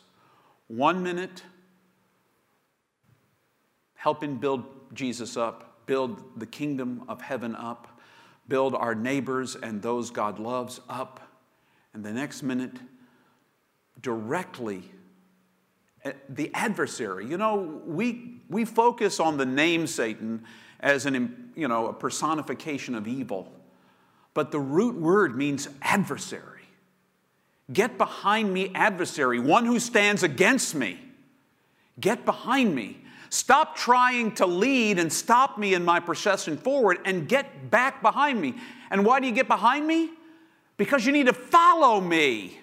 One 0.68 1.02
minute, 1.02 1.42
helping 3.94 4.36
build 4.36 4.64
Jesus 4.94 5.36
up, 5.36 5.86
build 5.86 6.38
the 6.38 6.46
kingdom 6.46 7.04
of 7.08 7.20
heaven 7.20 7.54
up, 7.56 8.00
build 8.48 8.74
our 8.74 8.94
neighbors 8.94 9.56
and 9.56 9.82
those 9.82 10.10
God 10.10 10.38
loves 10.38 10.80
up. 10.88 11.20
And 11.92 12.04
the 12.04 12.12
next 12.12 12.42
minute, 12.42 12.76
directly 14.00 14.82
eh, 16.04 16.12
the 16.28 16.50
adversary. 16.54 17.26
You 17.26 17.38
know, 17.38 17.82
we, 17.84 18.40
we 18.48 18.64
focus 18.64 19.18
on 19.18 19.36
the 19.36 19.46
name 19.46 19.86
Satan 19.86 20.44
as 20.80 21.06
an, 21.06 21.45
you 21.56 21.66
know, 21.66 21.88
a 21.88 21.92
personification 21.92 22.94
of 22.94 23.08
evil, 23.08 23.50
but 24.34 24.52
the 24.52 24.60
root 24.60 24.94
word 24.94 25.36
means 25.36 25.68
adversary. 25.82 26.62
Get 27.72 27.98
behind 27.98 28.52
me, 28.52 28.70
adversary, 28.74 29.40
one 29.40 29.64
who 29.64 29.80
stands 29.80 30.22
against 30.22 30.74
me. 30.74 31.00
Get 31.98 32.24
behind 32.24 32.74
me. 32.74 32.98
Stop 33.30 33.74
trying 33.74 34.34
to 34.36 34.46
lead 34.46 34.98
and 34.98 35.12
stop 35.12 35.58
me 35.58 35.74
in 35.74 35.84
my 35.84 35.98
procession 35.98 36.56
forward 36.56 36.98
and 37.04 37.28
get 37.28 37.70
back 37.70 38.02
behind 38.02 38.40
me. 38.40 38.54
And 38.90 39.04
why 39.04 39.18
do 39.18 39.26
you 39.26 39.32
get 39.32 39.48
behind 39.48 39.86
me? 39.86 40.10
Because 40.76 41.04
you 41.04 41.12
need 41.12 41.26
to 41.26 41.32
follow 41.32 42.00
me. 42.00 42.60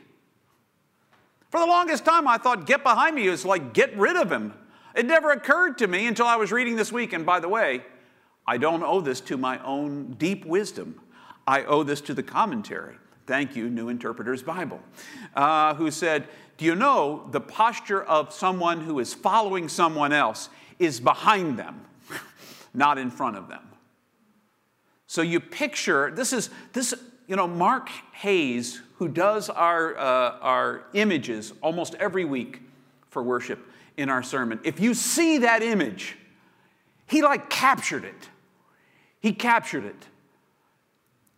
For 1.50 1.60
the 1.60 1.66
longest 1.66 2.06
time, 2.06 2.28
I 2.28 2.38
thought 2.38 2.66
get 2.66 2.84
behind 2.84 3.16
me 3.16 3.28
is 3.28 3.44
like 3.44 3.74
get 3.74 3.96
rid 3.98 4.16
of 4.16 4.32
him. 4.32 4.54
It 4.96 5.06
never 5.06 5.32
occurred 5.32 5.80
to 5.80 5.88
me 5.88 6.08
until 6.08 6.28
I 6.28 6.36
was 6.36 6.52
reading 6.52 6.76
this 6.76 6.92
week. 6.92 7.14
And 7.14 7.26
by 7.26 7.40
the 7.40 7.50
way, 7.50 7.84
I 8.46 8.58
don't 8.58 8.84
owe 8.84 9.02
this 9.02 9.22
to 9.22 9.38
my 9.38 9.64
own 9.64 10.16
deep 10.18 10.46
wisdom, 10.46 11.00
I 11.48 11.64
owe 11.64 11.84
this 11.84 12.02
to 12.02 12.14
the 12.14 12.24
commentary. 12.24 12.96
Thank 13.26 13.56
you, 13.56 13.70
New 13.70 13.88
Interpreter's 13.88 14.44
Bible, 14.44 14.82
uh, 15.34 15.76
who 15.76 15.90
said, 15.92 16.28
Do 16.58 16.66
you 16.66 16.76
know 16.76 17.28
the 17.32 17.40
posture 17.40 18.04
of 18.04 18.34
someone 18.34 18.82
who 18.82 19.00
is 19.00 19.14
following 19.14 19.70
someone 19.70 20.12
else 20.12 20.50
is 20.78 21.00
behind 21.00 21.58
them, 21.58 21.86
not 22.74 22.98
in 22.98 23.10
front 23.10 23.38
of 23.38 23.48
them? 23.48 23.66
So 25.08 25.22
you 25.22 25.40
picture 25.40 26.12
this 26.12 26.34
is 26.34 26.50
this 26.74 26.94
you 27.28 27.36
know 27.36 27.48
Mark 27.48 27.90
Hayes 28.14 28.82
who 29.04 29.10
does 29.10 29.50
our, 29.50 29.98
uh, 29.98 30.38
our 30.40 30.86
images 30.94 31.52
almost 31.62 31.94
every 31.96 32.24
week 32.24 32.62
for 33.10 33.22
worship 33.22 33.60
in 33.98 34.10
our 34.10 34.24
sermon, 34.24 34.62
if 34.64 34.80
you 34.80 34.94
see 34.94 35.40
that 35.40 35.62
image, 35.62 36.18
he 37.06 37.22
like 37.22 37.50
captured 37.50 38.06
it. 38.06 38.30
He 39.24 39.32
captured 39.32 39.86
it. 39.86 40.08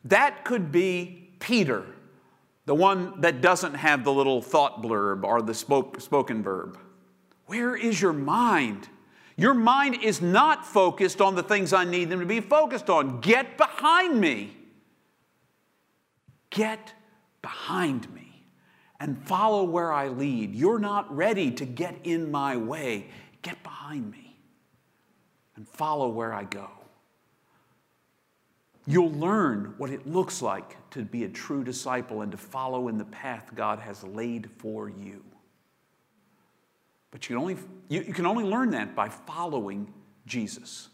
That 0.06 0.44
could 0.44 0.72
be 0.72 1.30
Peter, 1.40 1.86
the 2.66 2.74
one 2.74 3.22
that 3.22 3.42
doesn't 3.42 3.76
have 3.76 4.04
the 4.04 4.12
little 4.12 4.42
thought 4.42 4.82
blurb 4.82 5.24
or 5.24 5.44
the 5.44 5.54
spoke, 5.54 6.02
spoken 6.02 6.42
verb. 6.42 6.80
Where 7.46 7.76
is 7.76 8.02
your 8.02 8.12
mind? 8.12 8.90
Your 9.38 9.54
mind 9.54 10.02
is 10.02 10.20
not 10.20 10.66
focused 10.66 11.22
on 11.22 11.36
the 11.36 11.44
things 11.44 11.74
I 11.74 11.86
need 11.86 12.10
them 12.10 12.22
to 12.22 12.26
be 12.26 12.40
focused 12.40 12.90
on. 12.90 13.22
Get 13.22 13.56
behind 13.56 14.20
me. 14.20 14.58
Get 16.50 16.92
behind 17.44 18.12
me 18.12 18.48
and 19.00 19.16
follow 19.28 19.64
where 19.64 19.94
I 19.94 20.08
lead. 20.08 20.56
You're 20.56 20.80
not 20.80 21.16
ready 21.16 21.52
to 21.52 21.66
get 21.66 22.00
in 22.04 22.32
my 22.32 22.58
way. 22.58 23.12
Get 23.44 23.62
behind 23.62 24.10
me 24.10 24.40
and 25.56 25.68
follow 25.68 26.10
where 26.10 26.34
I 26.34 26.46
go. 26.46 26.68
You'll 28.88 29.12
learn 29.12 29.74
what 29.78 29.90
it 29.90 30.06
looks 30.06 30.42
like 30.42 30.78
to 30.92 31.04
be 31.04 31.24
a 31.24 31.30
true 31.30 31.64
disciple 31.64 32.22
and 32.22 32.32
to 32.32 32.38
follow 32.38 32.88
in 32.88 32.98
the 32.98 33.06
path 33.06 33.52
God 33.56 33.80
has 33.80 34.04
laid 34.04 34.50
for 34.58 34.90
you. 34.90 35.24
But 37.10 37.28
you 37.28 37.36
can 37.36 37.42
only, 37.42 37.58
you, 37.90 38.02
you 38.02 38.14
can 38.14 38.26
only 38.26 38.44
learn 38.44 38.72
that 38.72 38.96
by 38.96 39.10
following 39.10 39.92
Jesus. 40.28 40.90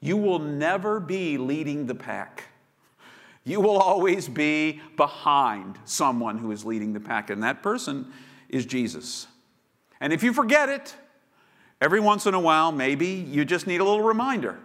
You 0.00 0.16
will 0.16 0.38
never 0.38 1.00
be 1.00 1.36
leading 1.36 1.86
the 1.86 1.94
pack. 1.94 2.44
You 3.44 3.60
will 3.60 3.76
always 3.76 4.28
be 4.28 4.80
behind 4.96 5.78
someone 5.84 6.38
who 6.38 6.52
is 6.52 6.64
leading 6.64 6.92
the 6.92 7.00
pack, 7.00 7.30
and 7.30 7.42
that 7.42 7.62
person 7.62 8.12
is 8.48 8.64
Jesus. 8.64 9.26
And 10.00 10.12
if 10.12 10.22
you 10.22 10.32
forget 10.32 10.68
it, 10.68 10.94
every 11.80 12.00
once 12.00 12.26
in 12.26 12.34
a 12.34 12.40
while, 12.40 12.72
maybe 12.72 13.08
you 13.08 13.44
just 13.44 13.66
need 13.66 13.80
a 13.80 13.84
little 13.84 14.02
reminder. 14.02 14.58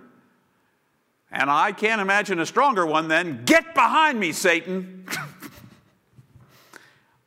And 1.31 1.49
I 1.49 1.71
can't 1.71 2.01
imagine 2.01 2.39
a 2.39 2.45
stronger 2.45 2.85
one 2.85 3.07
than 3.07 3.45
get 3.45 3.73
behind 3.73 4.19
me, 4.19 4.33
Satan. 4.33 5.07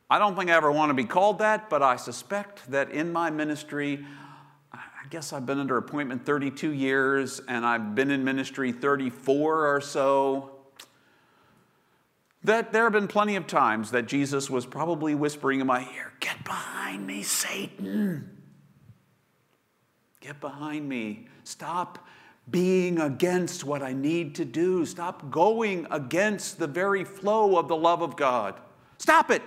I 0.09 0.19
don't 0.19 0.35
think 0.35 0.51
I 0.51 0.53
ever 0.53 0.71
want 0.71 0.91
to 0.91 0.93
be 0.93 1.05
called 1.05 1.39
that, 1.39 1.69
but 1.69 1.81
I 1.81 1.95
suspect 1.95 2.69
that 2.69 2.91
in 2.91 3.11
my 3.11 3.31
ministry, 3.31 4.05
I 4.71 5.07
guess 5.09 5.33
I've 5.33 5.47
been 5.47 5.59
under 5.59 5.77
appointment 5.77 6.25
32 6.25 6.71
years 6.71 7.41
and 7.47 7.65
I've 7.65 7.95
been 7.95 8.11
in 8.11 8.23
ministry 8.23 8.71
34 8.71 9.75
or 9.75 9.81
so 9.81 10.51
that 12.43 12.71
there 12.71 12.83
have 12.83 12.93
been 12.93 13.07
plenty 13.07 13.35
of 13.35 13.47
times 13.47 13.89
that 13.91 14.05
Jesus 14.05 14.51
was 14.51 14.67
probably 14.67 15.15
whispering 15.15 15.61
in 15.61 15.67
my 15.67 15.81
ear, 15.95 16.13
Get 16.19 16.43
behind 16.43 17.05
me, 17.05 17.23
Satan. 17.23 18.29
Get 20.21 20.39
behind 20.39 20.87
me. 20.87 21.27
Stop 21.43 21.99
being 22.49 22.99
against 22.99 23.63
what 23.63 23.81
I 23.81 23.93
need 23.93 24.35
to 24.35 24.45
do. 24.45 24.85
Stop 24.85 25.31
going 25.31 25.87
against 25.89 26.59
the 26.59 26.67
very 26.67 27.03
flow 27.03 27.57
of 27.57 27.67
the 27.67 27.75
love 27.75 28.01
of 28.01 28.15
God. 28.15 28.59
Stop 28.97 29.31
it. 29.31 29.41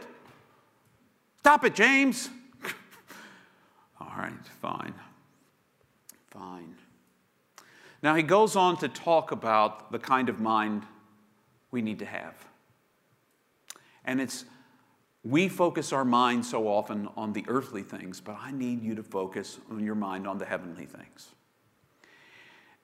Stop 1.39 1.65
it, 1.65 1.75
James. 1.75 2.29
All 4.01 4.13
right, 4.17 4.33
fine. 4.61 4.95
Fine. 6.31 6.75
Now 8.03 8.15
he 8.15 8.23
goes 8.23 8.57
on 8.57 8.77
to 8.79 8.89
talk 8.89 9.33
about 9.33 9.91
the 9.93 9.99
kind 9.99 10.29
of 10.29 10.41
mind 10.41 10.85
we 11.71 11.83
need 11.83 11.99
to 12.01 12.07
have. 12.07 12.35
And 14.05 14.21
it's, 14.21 14.45
we 15.25 15.49
focus 15.49 15.93
our 15.93 16.05
mind 16.05 16.45
so 16.47 16.67
often 16.67 17.09
on 17.17 17.33
the 17.33 17.45
earthly 17.49 17.83
things, 17.83 18.21
but 18.21 18.37
I 18.41 18.53
need 18.53 18.83
you 18.83 18.95
to 18.95 19.03
focus 19.03 19.59
on 19.71 19.85
your 19.85 19.95
mind 19.95 20.27
on 20.27 20.39
the 20.39 20.47
heavenly 20.47 20.87
things. 20.87 21.35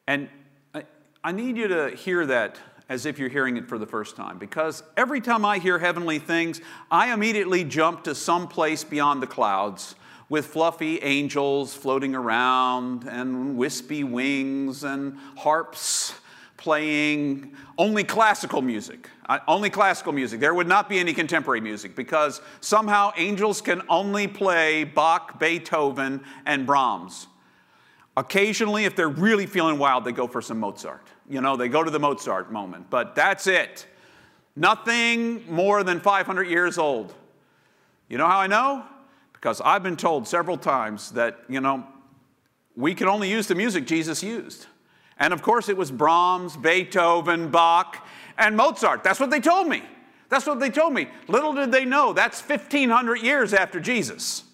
And 0.06 0.28
I, 0.74 0.84
I 1.22 1.32
need 1.32 1.56
you 1.56 1.68
to 1.68 1.90
hear 1.90 2.26
that 2.26 2.58
as 2.88 3.06
if 3.06 3.18
you're 3.18 3.30
hearing 3.30 3.56
it 3.56 3.66
for 3.66 3.78
the 3.78 3.86
first 3.86 4.14
time, 4.14 4.38
because 4.38 4.82
every 4.96 5.20
time 5.20 5.44
I 5.44 5.58
hear 5.58 5.78
heavenly 5.78 6.18
things, 6.18 6.60
I 6.90 7.12
immediately 7.12 7.64
jump 7.64 8.04
to 8.04 8.14
some 8.14 8.46
place 8.46 8.84
beyond 8.84 9.22
the 9.22 9.26
clouds 9.26 9.94
with 10.28 10.46
fluffy 10.46 10.98
angels 11.02 11.74
floating 11.74 12.14
around 12.14 13.04
and 13.04 13.56
wispy 13.56 14.04
wings 14.04 14.84
and 14.84 15.16
harps 15.36 16.14
playing 16.56 17.54
only 17.76 18.04
classical 18.04 18.62
music. 18.62 19.10
Uh, 19.26 19.38
only 19.48 19.70
classical 19.70 20.12
music. 20.12 20.40
There 20.40 20.54
would 20.54 20.66
not 20.66 20.88
be 20.88 20.98
any 20.98 21.14
contemporary 21.14 21.60
music 21.60 21.94
because 21.94 22.40
somehow 22.60 23.12
angels 23.16 23.60
can 23.60 23.82
only 23.88 24.26
play 24.28 24.84
Bach, 24.84 25.38
Beethoven, 25.38 26.22
and 26.46 26.66
Brahms. 26.66 27.26
Occasionally, 28.16 28.84
if 28.84 28.94
they're 28.94 29.08
really 29.08 29.46
feeling 29.46 29.78
wild, 29.78 30.04
they 30.04 30.12
go 30.12 30.28
for 30.28 30.40
some 30.40 30.60
Mozart. 30.60 31.06
You 31.28 31.40
know, 31.40 31.56
they 31.56 31.68
go 31.68 31.82
to 31.82 31.90
the 31.90 31.98
Mozart 31.98 32.52
moment, 32.52 32.88
but 32.90 33.14
that's 33.14 33.46
it. 33.46 33.86
Nothing 34.54 35.44
more 35.52 35.82
than 35.82 35.98
500 35.98 36.44
years 36.44 36.78
old. 36.78 37.12
You 38.08 38.18
know 38.18 38.26
how 38.26 38.38
I 38.38 38.46
know? 38.46 38.84
Because 39.32 39.60
I've 39.60 39.82
been 39.82 39.96
told 39.96 40.28
several 40.28 40.56
times 40.56 41.10
that, 41.12 41.38
you 41.48 41.60
know, 41.60 41.84
we 42.76 42.94
can 42.94 43.08
only 43.08 43.30
use 43.30 43.48
the 43.48 43.54
music 43.54 43.86
Jesus 43.86 44.22
used. 44.22 44.66
And 45.18 45.32
of 45.32 45.42
course, 45.42 45.68
it 45.68 45.76
was 45.76 45.90
Brahms, 45.90 46.56
Beethoven, 46.56 47.50
Bach, 47.50 48.06
and 48.38 48.56
Mozart. 48.56 49.02
That's 49.02 49.20
what 49.20 49.30
they 49.30 49.40
told 49.40 49.68
me. 49.68 49.82
That's 50.28 50.46
what 50.46 50.60
they 50.60 50.70
told 50.70 50.92
me. 50.92 51.08
Little 51.28 51.52
did 51.52 51.70
they 51.70 51.84
know 51.84 52.12
that's 52.12 52.40
1,500 52.40 53.16
years 53.16 53.52
after 53.52 53.80
Jesus. 53.80 54.44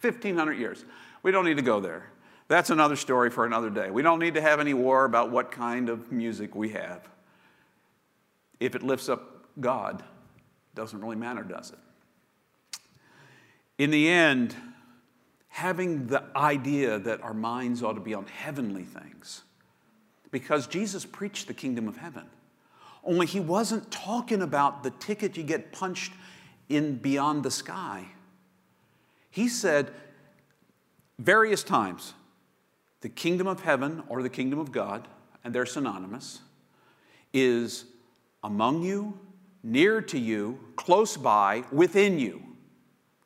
1,500 0.00 0.52
years. 0.52 0.84
We 1.22 1.30
don't 1.30 1.44
need 1.44 1.56
to 1.56 1.62
go 1.62 1.80
there. 1.80 2.10
That's 2.48 2.70
another 2.70 2.96
story 2.96 3.30
for 3.30 3.44
another 3.44 3.70
day. 3.70 3.90
We 3.90 4.02
don't 4.02 4.18
need 4.18 4.34
to 4.34 4.40
have 4.40 4.58
any 4.58 4.74
war 4.74 5.04
about 5.04 5.30
what 5.30 5.50
kind 5.50 5.88
of 5.88 6.10
music 6.10 6.54
we 6.54 6.70
have. 6.70 7.06
If 8.58 8.74
it 8.74 8.82
lifts 8.82 9.08
up 9.08 9.44
God, 9.60 10.02
doesn't 10.74 11.00
really 11.00 11.16
matter, 11.16 11.42
does 11.42 11.72
it? 11.72 11.78
In 13.76 13.90
the 13.90 14.08
end, 14.08 14.56
having 15.48 16.06
the 16.06 16.24
idea 16.34 16.98
that 16.98 17.22
our 17.22 17.34
minds 17.34 17.82
ought 17.82 17.94
to 17.94 18.00
be 18.00 18.14
on 18.14 18.26
heavenly 18.26 18.84
things, 18.84 19.42
because 20.30 20.66
Jesus 20.66 21.04
preached 21.04 21.48
the 21.48 21.54
kingdom 21.54 21.86
of 21.86 21.96
heaven. 21.96 22.24
Only 23.04 23.26
he 23.26 23.40
wasn't 23.40 23.90
talking 23.90 24.42
about 24.42 24.82
the 24.82 24.90
ticket 24.90 25.36
you 25.36 25.42
get 25.42 25.72
punched 25.72 26.12
in 26.68 26.96
beyond 26.96 27.42
the 27.42 27.50
sky. 27.50 28.06
He 29.30 29.48
said 29.48 29.92
various 31.18 31.62
times, 31.62 32.14
the 33.00 33.08
kingdom 33.08 33.46
of 33.46 33.60
heaven 33.60 34.02
or 34.08 34.22
the 34.22 34.28
kingdom 34.28 34.58
of 34.58 34.72
God, 34.72 35.08
and 35.44 35.54
they're 35.54 35.66
synonymous, 35.66 36.40
is 37.32 37.84
among 38.42 38.82
you 38.82 39.18
near 39.62 40.00
to 40.00 40.18
you, 40.18 40.58
close 40.76 41.16
by, 41.16 41.64
within 41.70 42.18
you. 42.18 42.42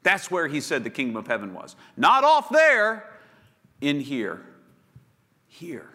That's 0.02 0.30
where 0.30 0.48
he 0.48 0.60
said 0.60 0.84
the 0.84 0.90
kingdom 0.90 1.16
of 1.16 1.26
heaven 1.26 1.54
was. 1.54 1.76
Not 1.96 2.24
off 2.24 2.48
there, 2.50 3.12
in 3.80 4.00
here. 4.00 4.40
Here, 5.46 5.90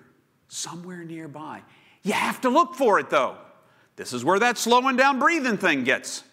somewhere 0.48 1.04
nearby. 1.04 1.64
You 2.04 2.14
have 2.14 2.42
to 2.42 2.50
look 2.50 2.76
for 2.76 3.00
it 3.00 3.10
though. 3.10 3.38
This 3.96 4.14
is 4.14 4.24
where 4.24 4.38
that 4.40 4.60
slowing 4.60 4.96
down 4.96 5.18
breathing 5.18 5.58
thing 5.58 5.84
gets. 5.84 6.24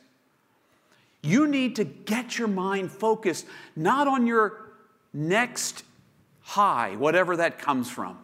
You 1.23 1.49
need 1.49 1.77
to 1.77 1.85
get 1.85 2.39
your 2.39 2.49
mind 2.49 2.93
focused 2.93 3.47
not 3.75 4.07
on 4.07 4.27
your 4.27 4.75
next 5.15 5.85
high, 6.45 6.95
whatever 6.97 7.37
that 7.39 7.59
comes 7.59 7.91
from. 7.91 8.19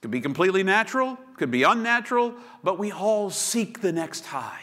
Could 0.00 0.10
be 0.10 0.20
completely 0.20 0.62
natural, 0.62 1.18
could 1.36 1.50
be 1.50 1.62
unnatural, 1.62 2.34
but 2.64 2.78
we 2.78 2.90
all 2.90 3.30
seek 3.30 3.80
the 3.80 3.92
next 3.92 4.26
high. 4.26 4.62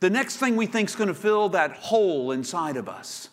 The 0.00 0.10
next 0.10 0.36
thing 0.36 0.56
we 0.56 0.66
think 0.66 0.88
is 0.88 0.96
going 0.96 1.08
to 1.08 1.14
fill 1.14 1.50
that 1.50 1.72
hole 1.72 2.32
inside 2.32 2.76
of 2.76 2.88
us. 2.88 3.28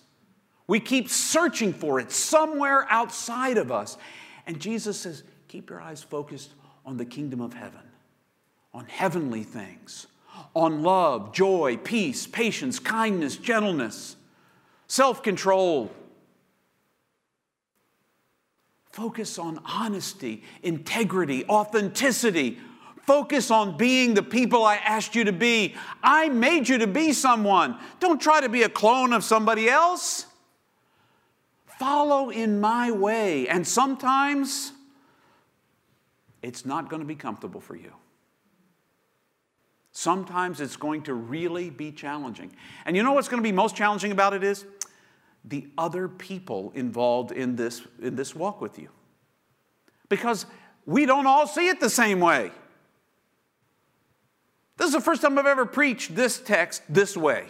We 0.68 0.82
keep 0.82 1.10
searching 1.10 1.74
for 1.74 2.00
it 2.00 2.12
somewhere 2.12 2.86
outside 2.90 3.58
of 3.58 3.72
us. 3.72 3.98
And 4.46 4.60
Jesus 4.60 5.00
says, 5.00 5.24
keep 5.48 5.70
your 5.70 5.82
eyes 5.82 6.04
focused 6.04 6.52
on 6.86 6.98
the 6.98 7.06
kingdom 7.06 7.40
of 7.40 7.54
heaven, 7.54 7.82
on 8.74 8.86
heavenly 8.86 9.44
things, 9.44 10.08
on 10.54 10.84
love, 10.84 11.34
joy, 11.34 11.78
peace, 11.78 12.28
patience, 12.28 12.80
kindness, 12.80 13.38
gentleness, 13.38 14.18
self 14.88 15.24
control. 15.24 15.90
Focus 18.98 19.38
on 19.38 19.62
honesty, 19.64 20.42
integrity, 20.64 21.46
authenticity. 21.46 22.58
Focus 23.06 23.52
on 23.52 23.78
being 23.78 24.16
the 24.16 24.24
people 24.24 24.66
I 24.66 24.78
asked 24.78 25.14
you 25.14 25.24
to 25.26 25.32
be. 25.32 25.76
I 26.02 26.30
made 26.30 26.68
you 26.68 26.80
to 26.80 26.88
be 26.88 27.14
someone. 27.14 27.78
Don't 28.00 28.20
try 28.20 28.42
to 28.42 28.50
be 28.50 28.64
a 28.64 28.70
clone 28.70 29.14
of 29.14 29.24
somebody 29.24 29.70
else. 29.70 30.26
Follow 31.78 32.32
in 32.32 32.60
my 32.60 32.90
way. 32.90 33.48
And 33.48 33.68
sometimes 33.68 34.72
it's 36.42 36.66
not 36.66 36.90
going 36.90 37.04
to 37.04 37.08
be 37.08 37.14
comfortable 37.14 37.62
for 37.62 37.76
you. 37.76 37.94
Sometimes 39.92 40.60
it's 40.60 40.76
going 40.76 41.04
to 41.04 41.14
really 41.14 41.70
be 41.70 41.92
challenging. 41.92 42.52
And 42.84 42.98
you 42.98 43.04
know 43.04 43.14
what's 43.14 43.28
going 43.28 43.44
to 43.44 43.48
be 43.48 43.52
most 43.52 43.76
challenging 43.76 44.12
about 44.12 44.34
it 44.34 44.44
is 44.44 44.66
the 45.48 45.68
other 45.78 46.08
people 46.08 46.72
involved 46.76 47.32
in 47.32 47.56
this, 47.56 47.82
in 48.02 48.16
this 48.16 48.36
walk 48.36 48.60
with 48.62 48.78
you. 48.78 48.90
Because 50.10 50.46
we 50.86 51.06
don't 51.06 51.28
all 51.28 51.48
see 51.48 51.68
it 51.68 51.80
the 51.80 51.90
same 51.90 52.20
way. 52.20 52.52
This 54.78 54.88
is 54.88 54.94
the 54.94 55.02
first 55.02 55.22
time 55.22 55.38
I've 55.38 55.46
ever 55.46 55.66
preached 55.66 56.16
this 56.16 56.40
text 56.40 56.84
this 56.88 57.18
way. 57.18 57.46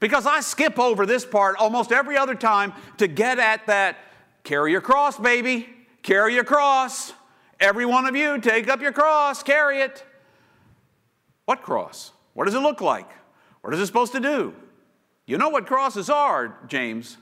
Because 0.00 0.26
I 0.26 0.40
skip 0.40 0.78
over 0.78 1.06
this 1.06 1.24
part 1.24 1.56
almost 1.56 1.92
every 1.92 2.16
other 2.16 2.34
time 2.34 2.72
to 2.98 3.06
get 3.06 3.38
at 3.38 3.66
that 3.66 3.96
carry 4.44 4.72
your 4.72 4.80
cross, 4.80 5.18
baby, 5.18 5.68
carry 6.02 6.34
your 6.34 6.44
cross. 6.44 7.12
Every 7.58 7.86
one 7.86 8.06
of 8.06 8.14
you, 8.14 8.38
take 8.38 8.68
up 8.68 8.82
your 8.82 8.92
cross, 8.92 9.42
carry 9.42 9.80
it. 9.80 10.04
What 11.46 11.62
cross? 11.62 12.12
What 12.34 12.44
does 12.44 12.54
it 12.54 12.60
look 12.60 12.80
like? 12.80 13.08
What 13.62 13.72
is 13.72 13.80
it 13.80 13.86
supposed 13.86 14.12
to 14.12 14.20
do? 14.20 14.54
You 15.26 15.38
know 15.38 15.48
what 15.48 15.66
crosses 15.66 16.08
are, 16.08 16.56
James? 16.68 17.16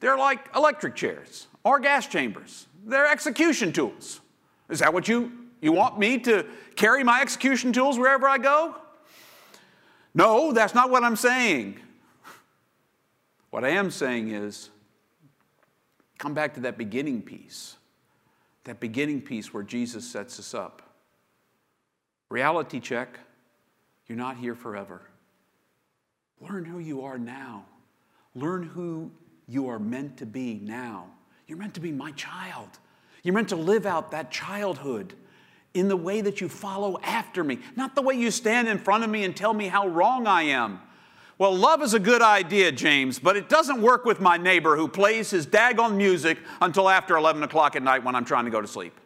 They're 0.00 0.16
like 0.16 0.48
electric 0.54 0.94
chairs 0.94 1.46
or 1.62 1.78
gas 1.78 2.06
chambers. 2.06 2.66
They're 2.84 3.06
execution 3.06 3.72
tools. 3.72 4.20
Is 4.70 4.78
that 4.78 4.92
what 4.92 5.08
you, 5.08 5.32
you 5.60 5.72
want 5.72 5.98
me 5.98 6.18
to 6.20 6.46
carry 6.76 7.04
my 7.04 7.20
execution 7.20 7.72
tools 7.72 7.98
wherever 7.98 8.28
I 8.28 8.38
go? 8.38 8.76
No, 10.14 10.52
that's 10.52 10.74
not 10.74 10.90
what 10.90 11.04
I'm 11.04 11.16
saying. 11.16 11.80
What 13.50 13.64
I 13.64 13.70
am 13.70 13.90
saying 13.90 14.30
is, 14.30 14.70
come 16.18 16.34
back 16.34 16.54
to 16.54 16.60
that 16.60 16.76
beginning 16.76 17.22
piece, 17.22 17.76
that 18.64 18.80
beginning 18.80 19.20
piece 19.22 19.52
where 19.52 19.62
Jesus 19.62 20.06
sets 20.08 20.38
us 20.38 20.54
up. 20.54 20.82
Reality 22.30 22.80
check 22.80 23.18
you're 24.06 24.18
not 24.18 24.38
here 24.38 24.54
forever. 24.54 25.02
Learn 26.40 26.64
who 26.64 26.78
you 26.78 27.02
are 27.02 27.18
now. 27.18 27.64
Learn 28.34 28.62
who 28.62 29.10
you 29.46 29.68
are 29.68 29.78
meant 29.78 30.18
to 30.18 30.26
be 30.26 30.60
now. 30.62 31.06
You're 31.46 31.58
meant 31.58 31.74
to 31.74 31.80
be 31.80 31.92
my 31.92 32.12
child. 32.12 32.68
You're 33.22 33.34
meant 33.34 33.48
to 33.48 33.56
live 33.56 33.86
out 33.86 34.10
that 34.12 34.30
childhood 34.30 35.14
in 35.74 35.88
the 35.88 35.96
way 35.96 36.20
that 36.20 36.40
you 36.40 36.48
follow 36.48 36.98
after 37.02 37.42
me, 37.42 37.58
not 37.76 37.94
the 37.94 38.02
way 38.02 38.14
you 38.14 38.30
stand 38.30 38.68
in 38.68 38.78
front 38.78 39.04
of 39.04 39.10
me 39.10 39.24
and 39.24 39.36
tell 39.36 39.52
me 39.54 39.68
how 39.68 39.88
wrong 39.88 40.26
I 40.26 40.42
am. 40.42 40.80
Well, 41.38 41.54
love 41.54 41.82
is 41.82 41.94
a 41.94 42.00
good 42.00 42.20
idea, 42.20 42.72
James, 42.72 43.18
but 43.18 43.36
it 43.36 43.48
doesn't 43.48 43.80
work 43.80 44.04
with 44.04 44.18
my 44.18 44.36
neighbor 44.36 44.76
who 44.76 44.88
plays 44.88 45.30
his 45.30 45.46
daggone 45.46 45.96
music 45.96 46.38
until 46.60 46.88
after 46.88 47.16
11 47.16 47.42
o'clock 47.44 47.76
at 47.76 47.82
night 47.82 48.02
when 48.02 48.16
I'm 48.16 48.24
trying 48.24 48.44
to 48.44 48.50
go 48.50 48.60
to 48.60 48.66
sleep. 48.66 48.98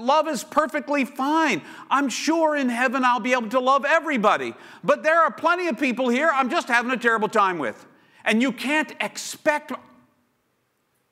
Love 0.00 0.28
is 0.28 0.44
perfectly 0.44 1.04
fine. 1.04 1.62
I'm 1.90 2.08
sure 2.08 2.56
in 2.56 2.68
heaven 2.68 3.04
I'll 3.04 3.20
be 3.20 3.32
able 3.32 3.48
to 3.50 3.60
love 3.60 3.84
everybody. 3.84 4.54
But 4.82 5.02
there 5.02 5.20
are 5.20 5.30
plenty 5.30 5.68
of 5.68 5.78
people 5.78 6.08
here 6.08 6.30
I'm 6.32 6.50
just 6.50 6.68
having 6.68 6.90
a 6.90 6.96
terrible 6.96 7.28
time 7.28 7.58
with. 7.58 7.86
And 8.24 8.42
you 8.42 8.52
can't 8.52 8.92
expect 9.00 9.72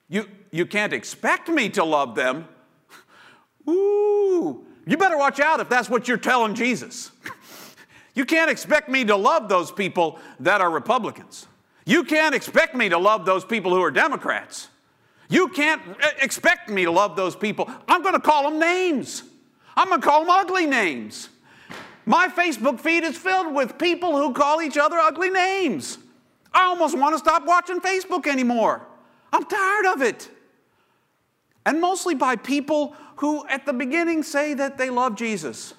you, 0.08 0.28
you 0.52 0.66
can't 0.66 0.92
expect 0.92 1.48
me 1.48 1.68
to 1.70 1.84
love 1.84 2.14
them. 2.14 2.46
Ooh, 3.68 4.64
you 4.86 4.96
better 4.96 5.18
watch 5.18 5.40
out 5.40 5.58
if 5.60 5.68
that's 5.68 5.90
what 5.90 6.06
you're 6.06 6.16
telling 6.16 6.54
Jesus. 6.54 7.10
You 8.14 8.24
can't 8.24 8.50
expect 8.50 8.88
me 8.88 9.04
to 9.04 9.16
love 9.16 9.48
those 9.48 9.70
people 9.70 10.18
that 10.40 10.60
are 10.60 10.70
Republicans. 10.70 11.46
You 11.84 12.04
can't 12.04 12.34
expect 12.34 12.74
me 12.74 12.88
to 12.88 12.98
love 12.98 13.26
those 13.26 13.44
people 13.44 13.74
who 13.74 13.82
are 13.82 13.90
Democrats. 13.90 14.68
You 15.28 15.48
can't 15.48 15.82
uh, 16.02 16.08
expect 16.20 16.68
me 16.68 16.84
to 16.84 16.90
love 16.90 17.16
those 17.16 17.34
people. 17.34 17.70
I'm 17.88 18.02
going 18.02 18.14
to 18.14 18.20
call 18.20 18.48
them 18.48 18.58
names. 18.58 19.22
I'm 19.76 19.88
going 19.88 20.00
to 20.00 20.06
call 20.06 20.20
them 20.20 20.30
ugly 20.30 20.66
names. 20.66 21.28
My 22.04 22.28
Facebook 22.28 22.80
feed 22.80 23.02
is 23.02 23.18
filled 23.18 23.54
with 23.54 23.78
people 23.78 24.16
who 24.16 24.32
call 24.32 24.62
each 24.62 24.78
other 24.78 24.96
ugly 24.96 25.30
names. 25.30 25.98
I 26.54 26.64
almost 26.64 26.96
want 26.96 27.14
to 27.14 27.18
stop 27.18 27.44
watching 27.44 27.80
Facebook 27.80 28.26
anymore. 28.26 28.86
I'm 29.32 29.44
tired 29.44 29.86
of 29.86 30.02
it. 30.02 30.30
And 31.66 31.80
mostly 31.80 32.14
by 32.14 32.36
people 32.36 32.94
who 33.16 33.46
at 33.48 33.66
the 33.66 33.72
beginning 33.72 34.22
say 34.22 34.54
that 34.54 34.78
they 34.78 34.88
love 34.88 35.16
Jesus. 35.16 35.74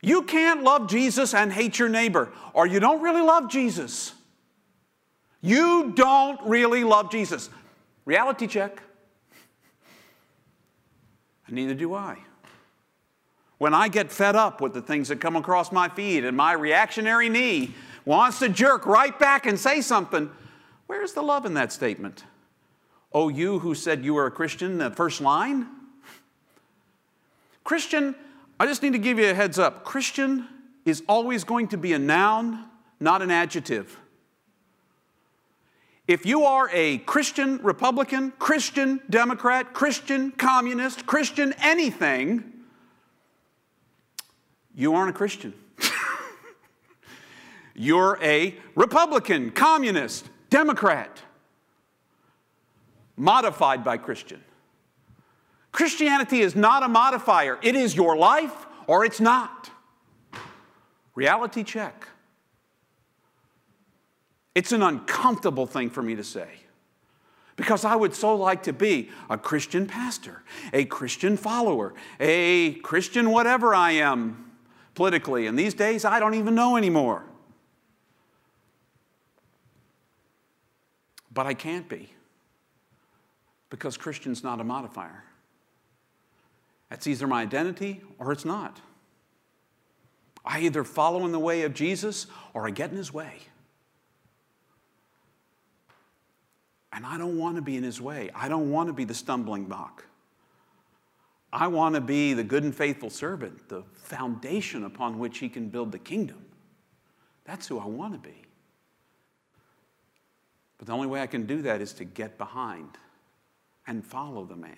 You 0.00 0.22
can't 0.22 0.62
love 0.62 0.88
Jesus 0.88 1.34
and 1.34 1.52
hate 1.52 1.78
your 1.78 1.90
neighbor, 1.90 2.30
or 2.54 2.66
you 2.66 2.80
don't 2.80 3.02
really 3.02 3.20
love 3.20 3.50
Jesus. 3.50 4.14
You 5.42 5.92
don't 5.94 6.40
really 6.46 6.84
love 6.84 7.10
Jesus. 7.10 7.50
Reality 8.10 8.48
check. 8.48 8.82
And 11.46 11.54
neither 11.54 11.74
do 11.74 11.94
I. 11.94 12.18
When 13.58 13.72
I 13.72 13.86
get 13.86 14.10
fed 14.10 14.34
up 14.34 14.60
with 14.60 14.74
the 14.74 14.82
things 14.82 15.06
that 15.10 15.20
come 15.20 15.36
across 15.36 15.70
my 15.70 15.88
feed 15.88 16.24
and 16.24 16.36
my 16.36 16.54
reactionary 16.54 17.28
knee 17.28 17.72
wants 18.04 18.40
to 18.40 18.48
jerk 18.48 18.84
right 18.84 19.16
back 19.16 19.46
and 19.46 19.56
say 19.56 19.80
something, 19.80 20.28
where's 20.88 21.12
the 21.12 21.22
love 21.22 21.46
in 21.46 21.54
that 21.54 21.70
statement? 21.70 22.24
Oh, 23.12 23.28
you 23.28 23.60
who 23.60 23.76
said 23.76 24.04
you 24.04 24.14
were 24.14 24.26
a 24.26 24.30
Christian, 24.32 24.78
the 24.78 24.90
first 24.90 25.20
line? 25.20 25.68
Christian 27.62 28.16
I 28.58 28.66
just 28.66 28.82
need 28.82 28.94
to 28.94 28.98
give 28.98 29.20
you 29.20 29.30
a 29.30 29.34
heads 29.34 29.56
up. 29.56 29.84
Christian 29.84 30.48
is 30.84 31.04
always 31.08 31.44
going 31.44 31.68
to 31.68 31.76
be 31.76 31.92
a 31.92 31.98
noun, 32.00 32.64
not 32.98 33.22
an 33.22 33.30
adjective. 33.30 33.99
If 36.10 36.26
you 36.26 36.42
are 36.42 36.68
a 36.72 36.98
Christian 36.98 37.58
Republican, 37.62 38.32
Christian 38.32 39.00
Democrat, 39.08 39.72
Christian 39.72 40.32
Communist, 40.32 41.06
Christian 41.06 41.54
anything, 41.62 42.42
you 44.74 44.92
aren't 44.92 45.10
a 45.10 45.12
Christian. 45.12 45.54
You're 47.76 48.18
a 48.20 48.56
Republican, 48.74 49.52
Communist, 49.52 50.28
Democrat, 50.50 51.22
modified 53.16 53.84
by 53.84 53.96
Christian. 53.96 54.42
Christianity 55.70 56.40
is 56.40 56.56
not 56.56 56.82
a 56.82 56.88
modifier, 56.88 57.56
it 57.62 57.76
is 57.76 57.94
your 57.94 58.16
life 58.16 58.66
or 58.88 59.04
it's 59.04 59.20
not. 59.20 59.70
Reality 61.14 61.62
check. 61.62 62.08
It's 64.54 64.72
an 64.72 64.82
uncomfortable 64.82 65.66
thing 65.66 65.90
for 65.90 66.02
me 66.02 66.16
to 66.16 66.24
say 66.24 66.48
because 67.60 67.84
I 67.84 67.94
would 67.94 68.14
so 68.14 68.34
like 68.34 68.62
to 68.62 68.72
be 68.72 69.10
a 69.28 69.36
Christian 69.36 69.86
pastor, 69.86 70.42
a 70.72 70.86
Christian 70.86 71.36
follower, 71.36 71.92
a 72.18 72.72
Christian 72.76 73.30
whatever 73.30 73.74
I 73.74 73.92
am 73.92 74.50
politically. 74.94 75.46
And 75.46 75.58
these 75.58 75.74
days, 75.74 76.06
I 76.06 76.20
don't 76.20 76.34
even 76.34 76.54
know 76.54 76.76
anymore. 76.76 77.22
But 81.32 81.46
I 81.46 81.54
can't 81.54 81.88
be 81.88 82.12
because 83.68 83.96
Christian's 83.96 84.42
not 84.42 84.60
a 84.60 84.64
modifier. 84.64 85.24
That's 86.88 87.06
either 87.06 87.26
my 87.26 87.42
identity 87.42 88.00
or 88.18 88.32
it's 88.32 88.44
not. 88.44 88.80
I 90.44 90.60
either 90.60 90.82
follow 90.82 91.24
in 91.26 91.32
the 91.32 91.38
way 91.38 91.62
of 91.62 91.74
Jesus 91.74 92.26
or 92.54 92.66
I 92.66 92.70
get 92.70 92.90
in 92.90 92.96
his 92.96 93.12
way. 93.12 93.34
And 97.00 97.06
I 97.06 97.16
don't 97.16 97.38
want 97.38 97.56
to 97.56 97.62
be 97.62 97.78
in 97.78 97.82
his 97.82 97.98
way. 97.98 98.28
I 98.34 98.50
don't 98.50 98.70
want 98.70 98.88
to 98.88 98.92
be 98.92 99.04
the 99.04 99.14
stumbling 99.14 99.64
block. 99.64 100.04
I 101.50 101.66
want 101.66 101.94
to 101.94 102.00
be 102.02 102.34
the 102.34 102.44
good 102.44 102.62
and 102.62 102.74
faithful 102.74 103.08
servant, 103.08 103.70
the 103.70 103.84
foundation 103.94 104.84
upon 104.84 105.18
which 105.18 105.38
he 105.38 105.48
can 105.48 105.70
build 105.70 105.92
the 105.92 105.98
kingdom. 105.98 106.44
That's 107.46 107.66
who 107.66 107.78
I 107.78 107.86
want 107.86 108.12
to 108.12 108.18
be. 108.18 108.42
But 110.76 110.88
the 110.88 110.92
only 110.92 111.06
way 111.06 111.22
I 111.22 111.26
can 111.26 111.46
do 111.46 111.62
that 111.62 111.80
is 111.80 111.94
to 111.94 112.04
get 112.04 112.36
behind 112.36 112.98
and 113.86 114.04
follow 114.04 114.44
the 114.44 114.56
man. 114.56 114.76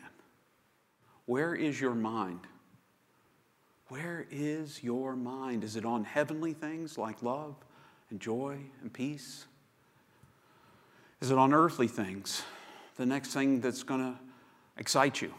Where 1.26 1.56
is 1.56 1.80
your 1.80 1.96
mind? 1.96 2.46
Where 3.88 4.28
is 4.30 4.80
your 4.80 5.16
mind? 5.16 5.64
Is 5.64 5.74
it 5.74 5.84
on 5.84 6.04
heavenly 6.04 6.52
things 6.52 6.96
like 6.96 7.20
love 7.20 7.56
and 8.10 8.20
joy 8.20 8.58
and 8.80 8.92
peace? 8.92 9.46
Is 11.22 11.30
it 11.30 11.38
on 11.38 11.54
earthly 11.54 11.86
things? 11.86 12.42
The 12.96 13.06
next 13.06 13.32
thing 13.32 13.60
that's 13.60 13.84
going 13.84 14.00
to 14.00 14.18
excite 14.76 15.22
you? 15.22 15.32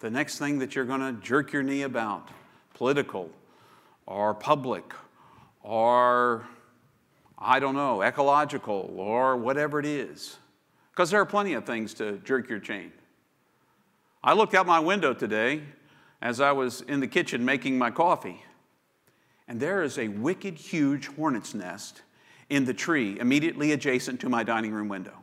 The 0.00 0.10
next 0.10 0.38
thing 0.38 0.58
that 0.58 0.74
you're 0.74 0.84
going 0.84 1.02
to 1.02 1.12
jerk 1.22 1.52
your 1.52 1.62
knee 1.62 1.82
about? 1.82 2.30
Political 2.74 3.30
or 4.06 4.34
public 4.34 4.92
or, 5.62 6.44
I 7.38 7.60
don't 7.60 7.76
know, 7.76 8.02
ecological 8.02 8.92
or 8.96 9.36
whatever 9.36 9.78
it 9.78 9.86
is. 9.86 10.36
Because 10.90 11.10
there 11.10 11.20
are 11.20 11.26
plenty 11.26 11.52
of 11.52 11.64
things 11.64 11.94
to 11.94 12.18
jerk 12.24 12.48
your 12.48 12.58
chain. 12.58 12.90
I 14.24 14.32
looked 14.32 14.56
out 14.56 14.66
my 14.66 14.80
window 14.80 15.14
today 15.14 15.62
as 16.20 16.40
I 16.40 16.50
was 16.50 16.80
in 16.80 16.98
the 16.98 17.06
kitchen 17.06 17.44
making 17.44 17.78
my 17.78 17.92
coffee, 17.92 18.42
and 19.46 19.60
there 19.60 19.84
is 19.84 19.96
a 19.96 20.08
wicked 20.08 20.58
huge 20.58 21.06
hornet's 21.06 21.54
nest 21.54 22.02
in 22.50 22.64
the 22.64 22.74
tree 22.74 23.18
immediately 23.18 23.72
adjacent 23.72 24.20
to 24.20 24.28
my 24.28 24.42
dining 24.42 24.72
room 24.72 24.88
window. 24.88 25.14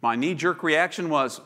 My 0.00 0.14
knee 0.14 0.34
jerk 0.34 0.62
reaction 0.62 1.08
was, 1.08 1.40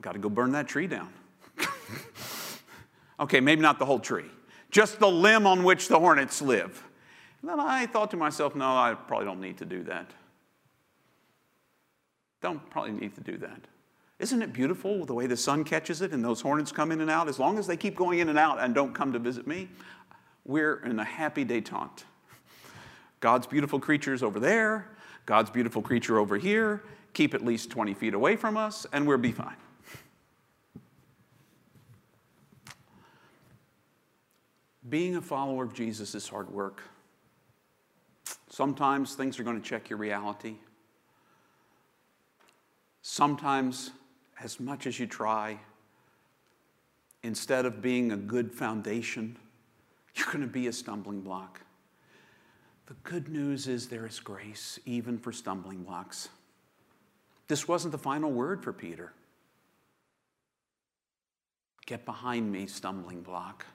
got 0.00 0.12
to 0.12 0.18
go 0.18 0.28
burn 0.28 0.52
that 0.52 0.68
tree 0.68 0.86
down. 0.86 1.12
okay, 3.20 3.40
maybe 3.40 3.62
not 3.62 3.78
the 3.78 3.86
whole 3.86 3.98
tree, 3.98 4.30
just 4.70 5.00
the 5.00 5.08
limb 5.08 5.46
on 5.46 5.64
which 5.64 5.88
the 5.88 5.98
hornets 5.98 6.40
live. 6.40 6.84
And 7.42 7.50
then 7.50 7.60
I 7.60 7.86
thought 7.86 8.10
to 8.12 8.16
myself, 8.16 8.54
no, 8.54 8.66
I 8.66 8.94
probably 8.94 9.26
don't 9.26 9.40
need 9.40 9.58
to 9.58 9.64
do 9.64 9.82
that. 9.84 10.10
Don't 12.40 12.68
probably 12.70 12.92
need 12.92 13.14
to 13.16 13.20
do 13.20 13.38
that. 13.38 13.60
Isn't 14.18 14.40
it 14.40 14.52
beautiful 14.52 15.04
the 15.04 15.14
way 15.14 15.26
the 15.26 15.36
sun 15.36 15.64
catches 15.64 16.00
it 16.00 16.12
and 16.12 16.24
those 16.24 16.40
hornets 16.40 16.72
come 16.72 16.90
in 16.90 17.00
and 17.00 17.10
out? 17.10 17.28
As 17.28 17.38
long 17.38 17.58
as 17.58 17.66
they 17.66 17.76
keep 17.76 17.96
going 17.96 18.20
in 18.20 18.28
and 18.28 18.38
out 18.38 18.58
and 18.60 18.74
don't 18.74 18.94
come 18.94 19.12
to 19.12 19.18
visit 19.18 19.46
me, 19.46 19.68
we're 20.44 20.76
in 20.84 20.98
a 20.98 21.04
happy 21.04 21.44
detente. 21.44 22.04
God's 23.20 23.46
beautiful 23.46 23.80
creatures 23.80 24.22
over 24.22 24.38
there, 24.38 24.90
God's 25.24 25.50
beautiful 25.50 25.82
creature 25.82 26.18
over 26.18 26.36
here, 26.36 26.84
keep 27.12 27.34
at 27.34 27.44
least 27.44 27.70
20 27.70 27.94
feet 27.94 28.14
away 28.14 28.36
from 28.36 28.56
us, 28.56 28.86
and 28.92 29.06
we'll 29.06 29.18
be 29.18 29.32
fine. 29.32 29.56
Being 34.88 35.16
a 35.16 35.22
follower 35.22 35.64
of 35.64 35.74
Jesus 35.74 36.14
is 36.14 36.28
hard 36.28 36.50
work. 36.50 36.82
Sometimes 38.48 39.14
things 39.14 39.40
are 39.40 39.42
going 39.42 39.60
to 39.60 39.68
check 39.68 39.90
your 39.90 39.98
reality. 39.98 40.54
Sometimes 43.02 43.90
as 44.42 44.60
much 44.60 44.86
as 44.86 45.00
you 45.00 45.06
try, 45.06 45.58
instead 47.22 47.66
of 47.66 47.82
being 47.82 48.12
a 48.12 48.16
good 48.16 48.52
foundation, 48.52 49.36
you're 50.14 50.26
going 50.26 50.40
to 50.40 50.46
be 50.46 50.68
a 50.68 50.72
stumbling 50.72 51.20
block. 51.20 51.60
The 52.86 52.94
good 53.02 53.28
news 53.28 53.66
is 53.66 53.88
there 53.88 54.06
is 54.06 54.20
grace 54.20 54.78
even 54.86 55.18
for 55.18 55.32
stumbling 55.32 55.82
blocks. 55.82 56.28
This 57.48 57.66
wasn't 57.66 57.92
the 57.92 57.98
final 57.98 58.30
word 58.30 58.62
for 58.62 58.72
Peter. 58.72 59.12
Get 61.86 62.04
behind 62.04 62.50
me, 62.50 62.66
stumbling 62.66 63.22
block. 63.22 63.66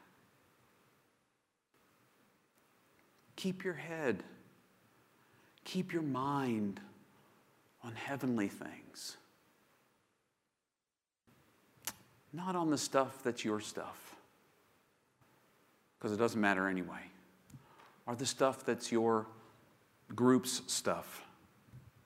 Keep 3.35 3.63
your 3.63 3.73
head, 3.73 4.23
keep 5.63 5.93
your 5.93 6.03
mind 6.03 6.79
on 7.83 7.93
heavenly 7.95 8.47
things 8.47 9.17
not 12.33 12.55
on 12.55 12.69
the 12.69 12.77
stuff 12.77 13.23
that's 13.23 13.43
your 13.43 13.59
stuff, 13.59 14.15
because 15.97 16.13
it 16.13 16.17
doesn't 16.17 16.39
matter 16.39 16.67
anyway, 16.67 17.01
or 18.05 18.15
the 18.15 18.25
stuff 18.25 18.65
that's 18.65 18.91
your 18.91 19.27
group's 20.15 20.61
stuff, 20.67 21.23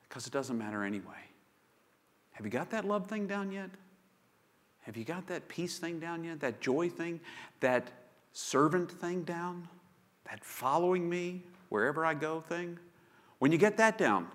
because 0.04 0.28
it 0.28 0.34
doesn't 0.34 0.58
matter 0.58 0.84
anyway. 0.84 1.14
Have 2.32 2.46
you 2.46 2.52
got 2.52 2.70
that 2.72 2.86
love 2.86 3.08
thing 3.08 3.28
down 3.28 3.52
yet? 3.52 3.70
Have 4.82 4.98
you 4.98 5.04
got 5.04 5.26
that 5.28 5.48
peace 5.48 5.80
thing 5.80 6.00
down 6.00 6.24
yet? 6.24 6.40
That 6.42 6.62
joy 6.62 6.90
thing? 6.90 7.20
That 7.60 7.92
servant 8.34 8.92
thing 8.92 9.24
down? 9.24 9.68
That 10.30 10.44
following 10.44 11.10
me 11.10 11.44
wherever 11.70 12.06
I 12.06 12.14
go 12.14 12.42
thing? 12.42 12.78
When 13.40 13.52
you 13.52 13.58
get 13.58 13.78
that 13.78 13.98
down, 13.98 14.28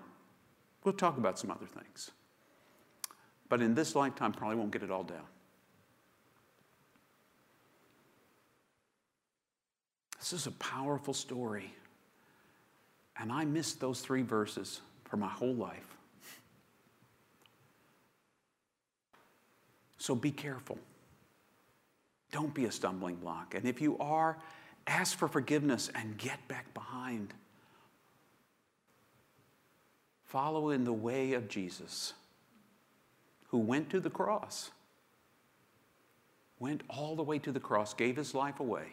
we'll 0.83 0.93
talk 0.93 1.17
about 1.17 1.39
some 1.39 1.51
other 1.51 1.65
things. 1.65 2.11
But 3.49 3.61
in 3.61 3.75
this 3.75 3.95
lifetime, 3.95 4.33
probably 4.33 4.57
won't 4.57 4.71
get 4.71 4.83
it 4.83 4.91
all 4.91 5.03
down. 5.03 5.25
This 10.21 10.33
is 10.33 10.45
a 10.45 10.51
powerful 10.51 11.15
story. 11.15 11.73
And 13.17 13.31
I 13.31 13.43
missed 13.43 13.79
those 13.79 14.01
three 14.01 14.21
verses 14.21 14.79
for 15.05 15.17
my 15.17 15.27
whole 15.27 15.55
life. 15.55 15.97
So 19.97 20.13
be 20.13 20.29
careful. 20.29 20.77
Don't 22.31 22.53
be 22.53 22.65
a 22.65 22.71
stumbling 22.71 23.15
block. 23.15 23.55
And 23.55 23.65
if 23.65 23.81
you 23.81 23.97
are, 23.97 24.37
ask 24.85 25.17
for 25.17 25.27
forgiveness 25.27 25.89
and 25.95 26.17
get 26.19 26.47
back 26.47 26.71
behind. 26.75 27.33
Follow 30.25 30.69
in 30.69 30.83
the 30.83 30.93
way 30.93 31.33
of 31.33 31.49
Jesus, 31.49 32.13
who 33.47 33.57
went 33.57 33.89
to 33.89 33.99
the 33.99 34.09
cross, 34.09 34.69
went 36.59 36.83
all 36.89 37.15
the 37.15 37.23
way 37.23 37.39
to 37.39 37.51
the 37.51 37.59
cross, 37.59 37.95
gave 37.95 38.17
his 38.17 38.35
life 38.35 38.59
away 38.59 38.85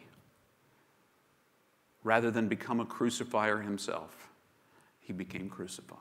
Rather 2.05 2.31
than 2.31 2.49
become 2.49 2.81
a 2.81 2.87
crucifier 2.87 3.59
himself, 3.59 4.29
he 5.01 5.13
became 5.13 5.49
crucified. 5.49 5.99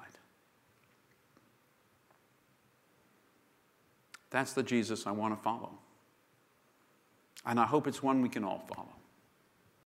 That's 4.30 4.54
the 4.54 4.64
Jesus 4.64 5.08
I 5.08 5.12
want 5.12 5.36
to 5.36 5.42
follow. 5.42 5.72
And 7.46 7.60
I 7.60 7.66
hope 7.66 7.88
it's 7.88 8.04
one 8.04 8.22
we 8.22 8.30
can 8.30 8.44
all 8.44 8.68
follow. 8.74 8.97